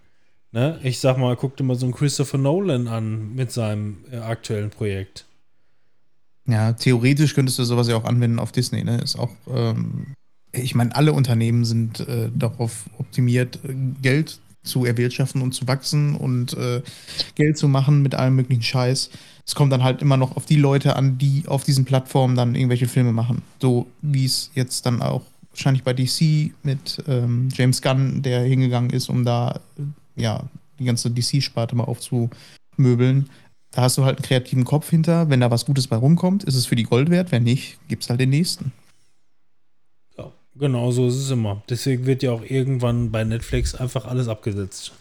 [0.52, 0.80] Ne?
[0.84, 4.70] Ich sag mal, guck dir mal so einen Christopher Nolan an mit seinem äh, aktuellen
[4.70, 5.26] Projekt.
[6.46, 8.98] Ja, theoretisch könntest du sowas ja auch anwenden auf Disney, ne?
[8.98, 10.16] Ist auch, ähm,
[10.52, 16.16] ich meine, alle Unternehmen sind äh, darauf optimiert, äh, Geld zu erwirtschaften und zu wachsen
[16.16, 16.82] und äh,
[17.36, 19.10] Geld zu machen mit allem möglichen Scheiß.
[19.46, 22.56] Es kommt dann halt immer noch auf die Leute an, die auf diesen Plattformen dann
[22.56, 23.42] irgendwelche Filme machen.
[23.60, 28.92] So wie es jetzt dann auch wahrscheinlich bei DC mit ähm, James Gunn, der hingegangen
[28.92, 30.44] ist, um da äh, ja
[30.80, 33.30] die ganze DC-Sparte mal aufzumöbeln.
[33.72, 35.30] Da hast du halt einen kreativen Kopf hinter.
[35.30, 37.32] Wenn da was Gutes bei rumkommt, ist es für die Gold wert.
[37.32, 38.72] Wenn nicht, gibt's halt den nächsten.
[40.56, 41.64] Genau so ist es immer.
[41.70, 44.92] Deswegen wird ja auch irgendwann bei Netflix einfach alles abgesetzt.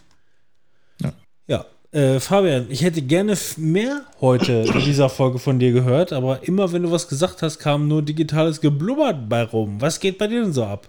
[1.01, 1.13] Ja.
[1.47, 1.65] Ja.
[1.91, 6.71] Äh, Fabian, ich hätte gerne mehr heute in dieser Folge von dir gehört, aber immer
[6.71, 9.81] wenn du was gesagt hast, kam nur digitales Geblubbert bei rum.
[9.81, 10.87] Was geht bei dir denn so ab?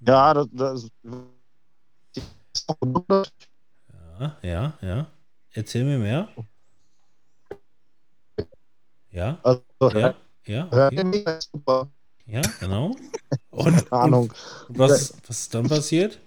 [0.00, 3.32] Ja, das, das ist auch gewundert.
[4.18, 5.06] Ja, ja, ja.
[5.52, 6.28] Erzähl mir mehr.
[9.10, 9.62] Ja, Also,
[9.98, 10.14] ja,
[10.46, 10.66] ja.
[10.66, 11.24] Okay.
[12.26, 12.96] Ja, genau.
[13.50, 14.32] Und, Ahnung.
[14.68, 16.18] und was, was ist dann passiert?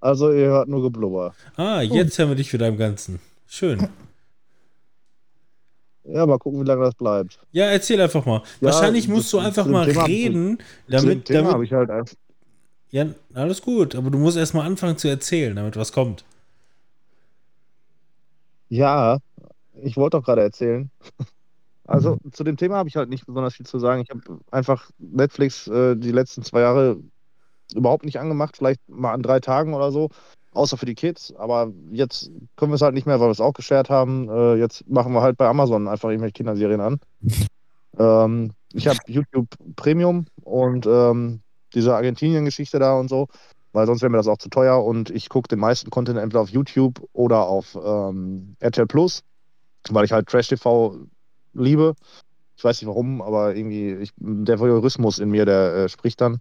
[0.00, 1.34] Also, ihr hört nur Geblubber.
[1.56, 3.20] Ah, jetzt hören wir dich wieder im Ganzen.
[3.46, 3.88] Schön.
[6.04, 7.38] Ja, mal gucken, wie lange das bleibt.
[7.52, 8.42] Ja, erzähl einfach mal.
[8.60, 10.58] Ja, Wahrscheinlich musst du einfach mal Thema- reden,
[10.88, 11.66] damit, Thema damit.
[11.68, 12.16] ich halt einfach.
[12.90, 16.24] Ja, alles gut, aber du musst erst mal anfangen zu erzählen, damit was kommt.
[18.68, 19.18] Ja,
[19.74, 20.90] ich wollte doch gerade erzählen.
[21.86, 24.02] Also zu dem Thema habe ich halt nicht besonders viel zu sagen.
[24.02, 26.98] Ich habe einfach Netflix äh, die letzten zwei Jahre
[27.74, 30.10] überhaupt nicht angemacht, vielleicht mal an drei Tagen oder so,
[30.52, 31.34] außer für die Kids.
[31.36, 34.28] Aber jetzt können wir es halt nicht mehr, weil wir es auch geshared haben.
[34.28, 37.00] Äh, jetzt machen wir halt bei Amazon einfach irgendwelche Kinderserien an.
[37.98, 41.40] ähm, ich habe YouTube Premium und ähm,
[41.74, 43.28] diese Argentinien-Geschichte da und so,
[43.72, 46.42] weil sonst wäre mir das auch zu teuer und ich gucke den meisten Content entweder
[46.42, 49.22] auf YouTube oder auf ähm, RTL Plus,
[49.90, 50.96] weil ich halt Trash-TV
[51.54, 51.94] liebe.
[52.56, 56.38] Ich weiß nicht warum, aber irgendwie ich, der Voyeurismus in mir, der äh, spricht dann.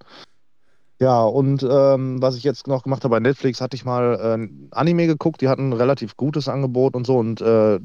[1.00, 4.34] Ja, und ähm, was ich jetzt noch gemacht habe bei Netflix, hatte ich mal äh,
[4.36, 7.80] ein Anime geguckt, die hatten ein relativ gutes Angebot und so und äh,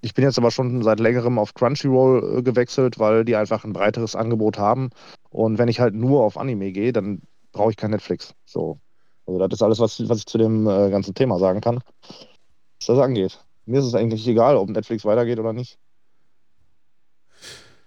[0.00, 3.72] ich bin jetzt aber schon seit längerem auf Crunchyroll äh, gewechselt, weil die einfach ein
[3.72, 4.90] breiteres Angebot haben.
[5.30, 8.34] Und wenn ich halt nur auf Anime gehe, dann brauche ich kein Netflix.
[8.44, 8.78] So.
[9.26, 11.80] Also das ist alles, was, was ich zu dem äh, ganzen Thema sagen kann,
[12.78, 13.44] was das angeht.
[13.66, 15.78] Mir ist es eigentlich egal, ob Netflix weitergeht oder nicht.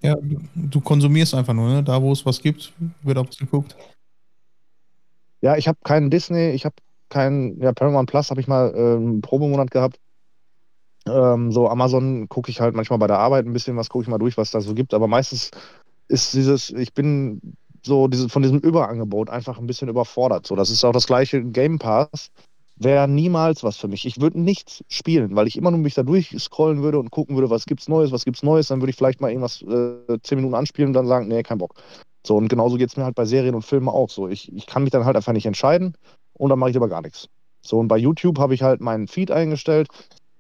[0.01, 0.15] Ja,
[0.55, 1.84] du, konsumierst einfach nur, ne?
[1.84, 3.75] Da, wo es was gibt, wird auch was geguckt.
[5.41, 6.75] Ja, ich habe keinen Disney, ich habe
[7.09, 9.99] keinen, ja, Paramount Plus habe ich mal ähm, einen Probemonat gehabt.
[11.07, 14.09] Ähm, so Amazon gucke ich halt manchmal bei der Arbeit ein bisschen was, gucke ich
[14.09, 14.93] mal durch, was da so gibt.
[14.93, 15.51] Aber meistens
[16.07, 17.41] ist dieses, ich bin
[17.86, 20.45] so diese, von diesem Überangebot einfach ein bisschen überfordert.
[20.45, 22.32] So, das ist auch das gleiche Game Pass.
[22.82, 24.05] Wäre niemals was für mich.
[24.05, 27.49] Ich würde nichts spielen, weil ich immer nur mich da durchscrollen würde und gucken würde,
[27.49, 28.69] was gibt's Neues, was gibt's Neues.
[28.69, 31.57] Dann würde ich vielleicht mal irgendwas äh, zehn Minuten anspielen und dann sagen, nee, kein
[31.57, 31.73] Bock.
[32.25, 34.30] So, und genauso geht es mir halt bei Serien und Filmen auch so.
[34.30, 35.95] Ich, ich kann mich dann halt einfach nicht entscheiden
[36.34, 37.27] und dann mache ich aber gar nichts.
[37.61, 39.89] So, und bei YouTube habe ich halt meinen Feed eingestellt,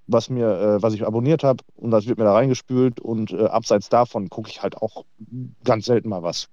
[0.07, 3.45] was mir, äh, was ich abonniert habe, und das wird mir da reingespült und äh,
[3.45, 5.03] abseits davon gucke ich halt auch
[5.65, 6.47] ganz selten mal was.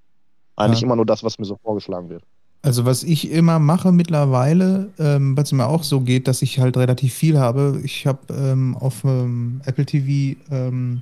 [0.56, 0.86] Eigentlich Ja.
[0.86, 2.24] immer nur das, was mir so vorgeschlagen wird.
[2.66, 6.76] Also was ich immer mache mittlerweile, ähm, was mir auch so geht, dass ich halt
[6.76, 7.80] relativ viel habe.
[7.84, 11.00] Ich habe ähm, auf ähm, Apple TV, ähm,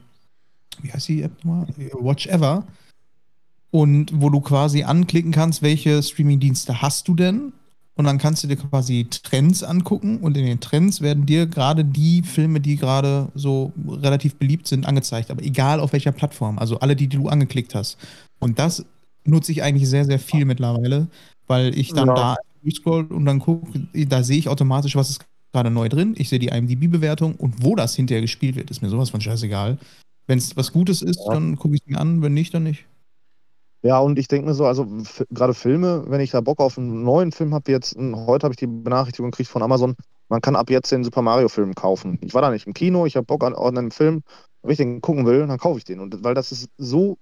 [0.83, 1.67] wie heißt die App nochmal?
[1.99, 2.67] Watch Ever.
[3.71, 7.55] Und wo du quasi anklicken kannst, welche Streamingdienste hast du denn?
[7.95, 11.83] Und dann kannst du dir quasi Trends angucken und in den Trends werden dir gerade
[11.83, 15.31] die Filme, die gerade so relativ beliebt sind, angezeigt.
[15.31, 16.59] Aber egal auf welcher Plattform.
[16.59, 17.97] Also alle, die, die du angeklickt hast.
[18.39, 18.85] Und das
[19.25, 21.09] nutze ich eigentlich sehr, sehr viel mittlerweile,
[21.47, 22.15] weil ich dann Ja.
[22.15, 26.15] da durchscroll und dann gucke, da sehe ich automatisch, was ist gerade neu drin.
[26.17, 29.79] Ich sehe die IMDb-Bewertung und wo das hinterher gespielt wird, ist mir sowas von scheißegal.
[30.27, 31.35] Wenn es was Gutes ist, Ja.
[31.35, 32.87] dann gucke ich es mir an, wenn nicht, dann nicht.
[33.83, 34.87] Ja, und ich denke mir so, also
[35.31, 38.57] gerade Filme, wenn ich da Bock auf einen neuen Film habe, jetzt, heute habe ich
[38.59, 39.95] die Benachrichtigung gekriegt von Amazon,
[40.31, 42.19] man kann ab jetzt den Super Mario-Film kaufen.
[42.23, 44.23] Ich war da nicht im Kino, ich habe Bock an, an einen Film,
[44.63, 46.01] wenn ich den gucken will, dann kaufe ich den.
[46.01, 47.19] Und weil das ist so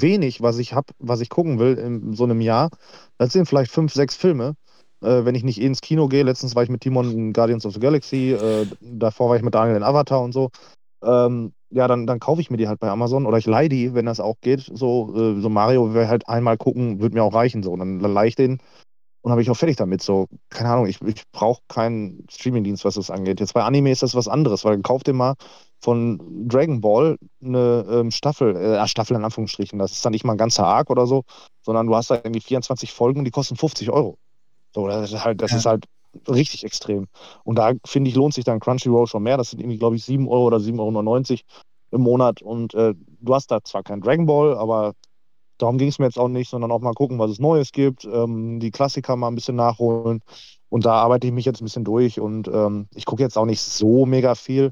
[0.00, 2.70] wenig, was ich habe, was ich gucken will in so einem Jahr,
[3.18, 4.54] das sind vielleicht fünf, sechs Filme.
[5.02, 7.66] Äh, wenn ich nicht eh ins Kino gehe, letztens war ich mit Timon in Guardians
[7.66, 10.50] of the Galaxy, äh, davor war ich mit Daniel in Avatar und so.
[11.02, 13.94] Ähm, ja, dann, dann kaufe ich mir die halt bei Amazon oder ich leihe die,
[13.94, 14.70] wenn das auch geht.
[14.72, 17.62] So, äh, so Mario wäre halt einmal gucken, würde mir auch reichen.
[17.62, 18.60] So, dann, dann leihe ich den
[19.22, 20.02] und habe ich auch fertig damit.
[20.02, 23.40] So, keine Ahnung, ich, ich brauche keinen Streamingdienst, was das angeht.
[23.40, 25.34] Jetzt bei Anime ist das was anderes, weil kauf dir mal
[25.80, 29.78] von Dragon Ball eine ähm, Staffel, äh, Staffel in Anführungsstrichen.
[29.78, 31.22] Das ist dann nicht mal ein ganzer Arc oder so,
[31.62, 34.16] sondern du hast da irgendwie 24 Folgen und die kosten 50 Euro.
[34.74, 35.58] So, das ist halt, das Ja.
[35.58, 35.86] ist halt
[36.28, 37.06] richtig extrem.
[37.44, 39.36] Und da finde ich, lohnt sich dann Crunchyroll schon mehr.
[39.36, 41.62] Das sind irgendwie, glaube ich, 7 Euro oder 7,99 Euro
[41.92, 42.42] im Monat.
[42.42, 44.92] Und äh, du hast da zwar kein Dragon Ball, aber
[45.58, 48.04] darum ging es mir jetzt auch nicht, sondern auch mal gucken, was es Neues gibt,
[48.04, 50.20] ähm, die Klassiker mal ein bisschen nachholen.
[50.68, 53.44] Und da arbeite ich mich jetzt ein bisschen durch und ähm, ich gucke jetzt auch
[53.44, 54.70] nicht so mega viel.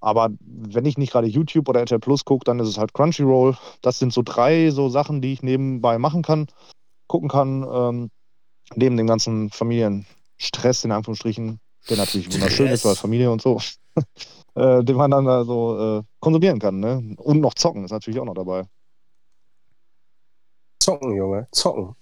[0.00, 3.56] Aber wenn ich nicht gerade YouTube oder RTL Plus gucke, dann ist es halt Crunchyroll.
[3.82, 6.46] Das sind so drei so Sachen, die ich nebenbei machen kann,
[7.06, 8.10] gucken kann, ähm,
[8.74, 9.50] neben dem ganzen
[10.38, 13.60] Stress in Anführungsstrichen, der natürlich wunderschön ist, weil Familie und so,
[14.54, 16.80] äh, den man dann da so äh, konsumieren kann.
[16.80, 17.14] Ne?
[17.18, 18.64] Und noch zocken ist natürlich auch noch dabei.
[20.80, 21.94] Zocken, Junge, zocken.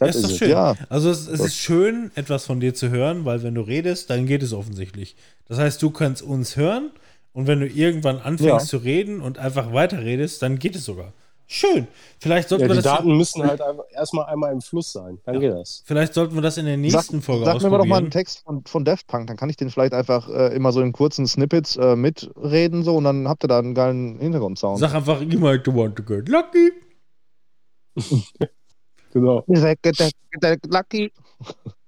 [0.00, 0.50] Ja, Das ist doch schön.
[0.50, 0.74] Ja.
[0.88, 4.26] Also es, es ist schön, etwas von dir zu hören, weil wenn du redest, dann
[4.26, 5.16] geht es offensichtlich.
[5.48, 6.90] Das heißt, du kannst uns hören
[7.32, 8.58] und wenn du irgendwann anfängst Ja.
[8.58, 11.12] zu reden und einfach weiterredest, dann geht es sogar.
[11.48, 11.86] Schön.
[12.18, 13.60] Vielleicht sollten, Ja, wir, die das, Daten müssen halt
[13.92, 15.18] erstmal einmal im Fluss sein.
[15.24, 15.82] Dann geht das.
[15.86, 18.06] vielleicht sollten wir das in der Sag, nächsten Folge sag mir aber doch mal einen
[18.08, 18.10] ausprobieren.
[18.10, 20.90] Text von, von Daft Punk, dann kann ich den vielleicht einfach äh, immer so in
[20.92, 24.80] kurzen Snippets äh, mitreden so und dann habt ihr da einen geilen Hintergrundsound.
[24.80, 26.72] Sag einfach, you might want to get lucky.
[29.12, 29.44] Genau.
[29.46, 31.10] Lucky.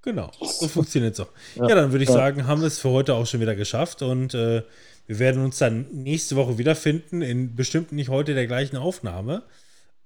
[0.01, 1.29] Genau, so funktioniert es auch.
[1.55, 1.67] Ja.
[1.69, 1.75] Ja.
[1.75, 2.15] dann würde ich Ja.
[2.15, 4.63] sagen, haben wir es für heute auch schon wieder geschafft und äh,
[5.05, 9.43] wir werden uns dann nächste Woche wiederfinden, in bestimmt nicht heute der gleichen Aufnahme.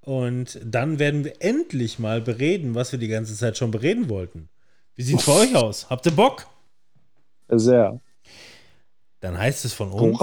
[0.01, 4.49] Und dann werden wir endlich mal bereden, was wir die ganze Zeit schon bereden wollten.
[4.95, 5.89] Wie sieht es bei euch aus?
[5.89, 6.47] Habt ihr Bock?
[7.49, 8.01] Sehr.
[9.21, 10.19] Dann heißt es von uns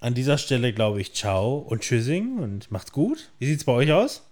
[0.00, 3.30] an dieser Stelle, glaube ich, ciao und tschüssing und macht's gut.
[3.38, 4.22] Wie sieht es bei euch aus?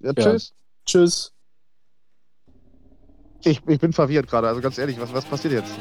[0.00, 0.54] Ja, tschüss.
[0.86, 1.32] Tschüss.
[3.42, 5.72] Ich, ich bin verwirrt gerade, also ganz ehrlich, was, was passiert jetzt?